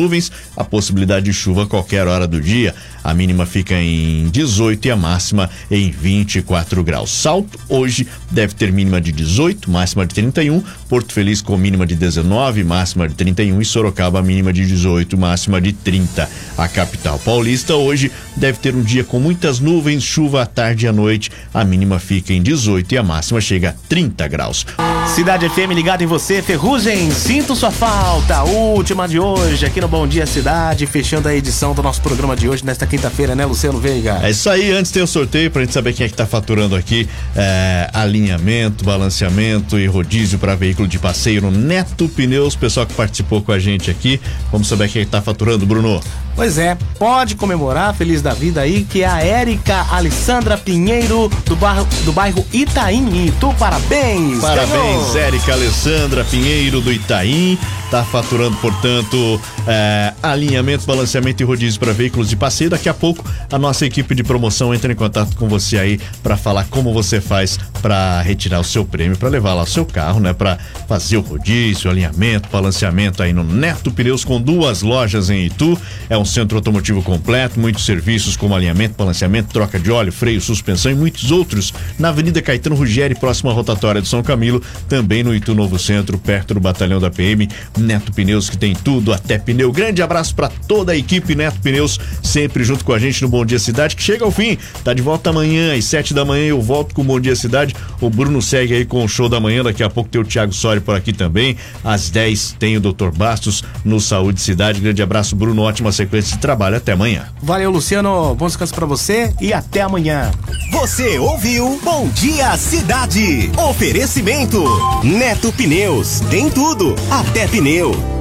a 0.55 0.63
possibilidade 0.63 1.25
de 1.25 1.33
chuva 1.33 1.63
a 1.63 1.67
qualquer 1.67 2.07
hora 2.07 2.27
do 2.27 2.41
dia. 2.41 2.73
A 3.03 3.13
mínima 3.13 3.45
fica 3.45 3.75
em 3.75 4.29
18 4.29 4.87
e 4.87 4.91
a 4.91 4.95
máxima 4.95 5.49
em 5.69 5.91
24 5.91 6.83
graus. 6.83 7.11
Salto 7.11 7.59
hoje 7.67 8.07
deve 8.31 8.55
ter 8.55 8.71
mínima 8.71 9.01
de 9.01 9.11
18, 9.11 9.69
máxima 9.69 10.05
de 10.05 10.15
31, 10.15 10.63
Porto 10.87 11.13
Feliz 11.13 11.41
com 11.41 11.57
mínima 11.57 11.85
de 11.85 11.95
19, 11.95 12.63
máxima 12.63 13.07
de 13.07 13.15
31 13.15 13.61
e 13.61 13.65
Sorocaba 13.65 14.21
mínima 14.21 14.53
de 14.53 14.65
18, 14.65 15.17
máxima 15.17 15.59
de 15.59 15.73
30. 15.73 16.29
A 16.57 16.67
capital 16.67 17.19
paulista 17.19 17.75
hoje 17.75 18.11
deve 18.35 18.57
ter 18.59 18.73
um 18.73 18.81
dia 18.81 19.03
com 19.03 19.19
muitas 19.19 19.59
nuvens, 19.59 20.03
chuva 20.03 20.43
à 20.43 20.45
tarde 20.45 20.85
e 20.85 20.87
à 20.87 20.93
noite. 20.93 21.29
A 21.53 21.63
mínima 21.63 21.99
fica 21.99 22.33
em 22.33 22.41
18 22.41 22.93
e 22.93 22.97
a 22.97 23.03
máxima 23.03 23.41
chega 23.41 23.69
a 23.69 23.73
30 23.89 24.27
graus. 24.27 24.65
Cidade 25.13 25.49
FM 25.49 25.73
ligada 25.75 26.03
em 26.03 26.07
você, 26.07 26.41
Ferrugem, 26.41 27.11
sinto 27.11 27.55
sua 27.55 27.71
falta. 27.71 28.43
Última 28.43 29.07
de 29.07 29.19
hoje 29.19 29.65
aqui 29.65 29.81
no 29.83 29.89
Bom 29.89 30.07
Dia 30.07 30.25
Cidade, 30.25 30.87
fechando 30.87 31.27
a 31.27 31.35
edição 31.35 31.73
do 31.73 31.83
nosso 31.83 32.01
programa 32.01 32.37
de 32.37 32.47
hoje 32.47 32.63
nesta 32.63 32.87
quinta-feira, 32.87 33.35
né, 33.35 33.45
Luciano 33.45 33.81
Veiga? 33.81 34.17
É 34.23 34.29
isso 34.29 34.49
aí, 34.49 34.71
antes 34.71 34.93
tem 34.93 35.03
o 35.03 35.07
sorteio 35.07 35.51
pra 35.51 35.61
gente 35.61 35.73
saber 35.73 35.91
quem 35.91 36.05
é 36.05 36.09
que 36.09 36.15
tá 36.15 36.25
faturando 36.25 36.73
aqui. 36.73 37.05
É, 37.35 37.89
alinhamento, 37.91 38.85
balanceamento 38.85 39.77
e 39.77 39.85
rodízio 39.85 40.39
para 40.39 40.55
veículo 40.55 40.87
de 40.87 40.97
passeio 40.97 41.41
no 41.41 41.51
Neto 41.51 42.07
Pneus. 42.07 42.55
Pessoal 42.55 42.85
que 42.85 42.93
participou 42.93 43.41
com 43.41 43.51
a 43.51 43.59
gente 43.59 43.91
aqui. 43.91 44.21
Vamos 44.53 44.69
saber 44.69 44.87
quem 44.87 45.01
é 45.01 45.05
que 45.05 45.11
tá 45.11 45.21
faturando, 45.21 45.65
Bruno. 45.65 45.99
Pois 46.35 46.57
é, 46.57 46.75
pode 46.97 47.35
comemorar, 47.35 47.93
feliz 47.93 48.21
da 48.21 48.33
vida 48.33 48.61
aí, 48.61 48.83
que 48.89 49.03
é 49.03 49.07
a 49.07 49.19
Érica 49.19 49.85
Alessandra 49.91 50.57
Pinheiro, 50.57 51.29
do 51.45 51.55
bairro, 51.55 51.87
do 52.05 52.11
bairro 52.11 52.43
Itaim, 52.51 53.27
Itu. 53.27 53.53
Parabéns! 53.59 54.39
Parabéns, 54.39 54.71
ganhou! 54.71 55.17
Érica 55.17 55.53
Alessandra 55.53 56.23
Pinheiro 56.23 56.81
do 56.81 56.91
Itaim. 56.91 57.57
Tá 57.91 58.03
faturando, 58.03 58.57
portanto, 58.57 59.39
é, 59.67 59.72
alinhamento, 60.21 60.85
balanceamento 60.85 61.43
e 61.43 61.45
rodízio 61.45 61.79
para 61.79 61.93
veículos 61.93 62.29
de 62.29 62.35
passeio. 62.35 62.69
Daqui 62.69 62.89
a 62.89 62.93
pouco 62.93 63.23
a 63.51 63.57
nossa 63.57 63.85
equipe 63.85 64.15
de 64.15 64.23
promoção 64.23 64.73
entra 64.73 64.91
em 64.91 64.95
contato 64.95 65.35
com 65.35 65.47
você 65.47 65.77
aí 65.77 65.99
para 66.21 66.37
falar 66.37 66.65
como 66.65 66.93
você 66.93 67.19
faz 67.19 67.59
para 67.81 68.21
retirar 68.21 68.59
o 68.59 68.63
seu 68.63 68.85
prêmio, 68.85 69.17
para 69.17 69.29
levar 69.29 69.53
lá 69.53 69.63
o 69.63 69.67
seu 69.67 69.85
carro, 69.85 70.19
né? 70.19 70.33
Para 70.33 70.57
fazer 70.87 71.17
o 71.17 71.21
rodízio, 71.21 71.89
alinhamento, 71.89 72.49
balanceamento 72.49 73.21
aí 73.21 73.33
no 73.33 73.43
Neto 73.43 73.91
Pneus 73.91 74.23
com 74.23 74.41
duas 74.41 74.81
lojas 74.81 75.29
em 75.29 75.45
Itu. 75.45 75.77
É 76.09 76.17
um 76.17 76.25
centro 76.25 76.57
automotivo 76.57 77.01
completo, 77.01 77.59
muitos 77.59 77.85
serviços 77.85 78.37
como 78.37 78.55
alinhamento, 78.55 78.95
balanceamento, 78.97 79.49
troca 79.53 79.79
de 79.79 79.91
óleo, 79.91 80.11
freio, 80.11 80.39
suspensão 80.39 80.91
e 80.91 80.95
muitos 80.95 81.31
outros. 81.31 81.73
Na 81.99 82.09
Avenida 82.09 82.41
Caetano 82.41 82.75
Rugieri, 82.75 83.15
próxima 83.15 83.51
rotatória 83.51 84.01
de 84.01 84.07
São 84.07 84.23
Camilo, 84.23 84.61
também 84.87 85.23
no 85.23 85.35
Itu 85.35 85.53
Novo 85.53 85.77
Centro, 85.77 86.17
perto 86.17 86.53
do 86.53 86.59
batalhão 86.59 86.99
da 86.99 87.11
PM. 87.11 87.47
Neto 87.77 88.11
Pneus 88.11 88.49
que 88.49 88.57
tem 88.57 88.73
tudo, 88.73 89.13
até 89.13 89.37
pneu. 89.37 89.62
Grande 89.71 90.01
abraço 90.01 90.35
para 90.35 90.49
toda 90.67 90.91
a 90.91 90.97
equipe 90.97 91.35
Neto 91.35 91.59
Pneus, 91.59 91.99
sempre 92.21 92.63
junto 92.63 92.83
com 92.83 92.93
a 92.93 92.99
gente 92.99 93.21
no 93.21 93.29
Bom 93.29 93.45
Dia 93.45 93.59
Cidade, 93.59 93.95
que 93.95 94.03
chega 94.03 94.25
ao 94.25 94.31
fim. 94.31 94.57
Tá 94.83 94.93
de 94.93 95.01
volta 95.01 95.29
amanhã, 95.29 95.75
às 95.75 95.85
sete 95.85 96.13
da 96.13 96.25
manhã 96.25 96.45
eu 96.45 96.61
volto 96.61 96.93
com 96.93 97.01
o 97.01 97.05
Bom 97.05 97.19
Dia 97.19 97.35
Cidade. 97.35 97.75
O 98.01 98.09
Bruno 98.09 98.41
segue 98.41 98.73
aí 98.73 98.85
com 98.85 99.03
o 99.03 99.07
show 99.07 99.29
da 99.29 99.39
manhã, 99.39 99.63
daqui 99.63 99.83
a 99.83 99.89
pouco 99.89 100.09
tem 100.09 100.21
o 100.21 100.25
Thiago 100.25 100.53
Sori 100.53 100.79
por 100.79 100.95
aqui 100.95 101.13
também. 101.13 101.57
Às 101.83 102.09
10 102.09 102.55
tem 102.59 102.77
o 102.77 102.81
Dr. 102.81 103.09
Bastos 103.15 103.63
no 103.83 103.99
Saúde 103.99 104.41
Cidade. 104.41 104.81
Grande 104.81 105.01
abraço, 105.01 105.35
Bruno, 105.35 105.61
ótima 105.61 105.91
sequência 105.91 106.35
de 106.35 106.41
trabalho. 106.41 106.77
Até 106.77 106.93
amanhã. 106.93 107.27
Valeu, 107.41 107.71
Luciano. 107.71 108.35
Bom 108.35 108.47
descanso 108.47 108.73
pra 108.73 108.85
você 108.85 109.33
e 109.41 109.53
até 109.53 109.81
amanhã. 109.81 110.31
Você 110.71 111.17
ouviu 111.19 111.79
Bom 111.83 112.09
Dia 112.09 112.57
Cidade. 112.57 113.51
Oferecimento 113.69 114.63
Neto 115.03 115.51
Pneus. 115.53 116.19
Tem 116.29 116.49
tudo, 116.49 116.95
até 117.11 117.47
pneu. 117.47 118.13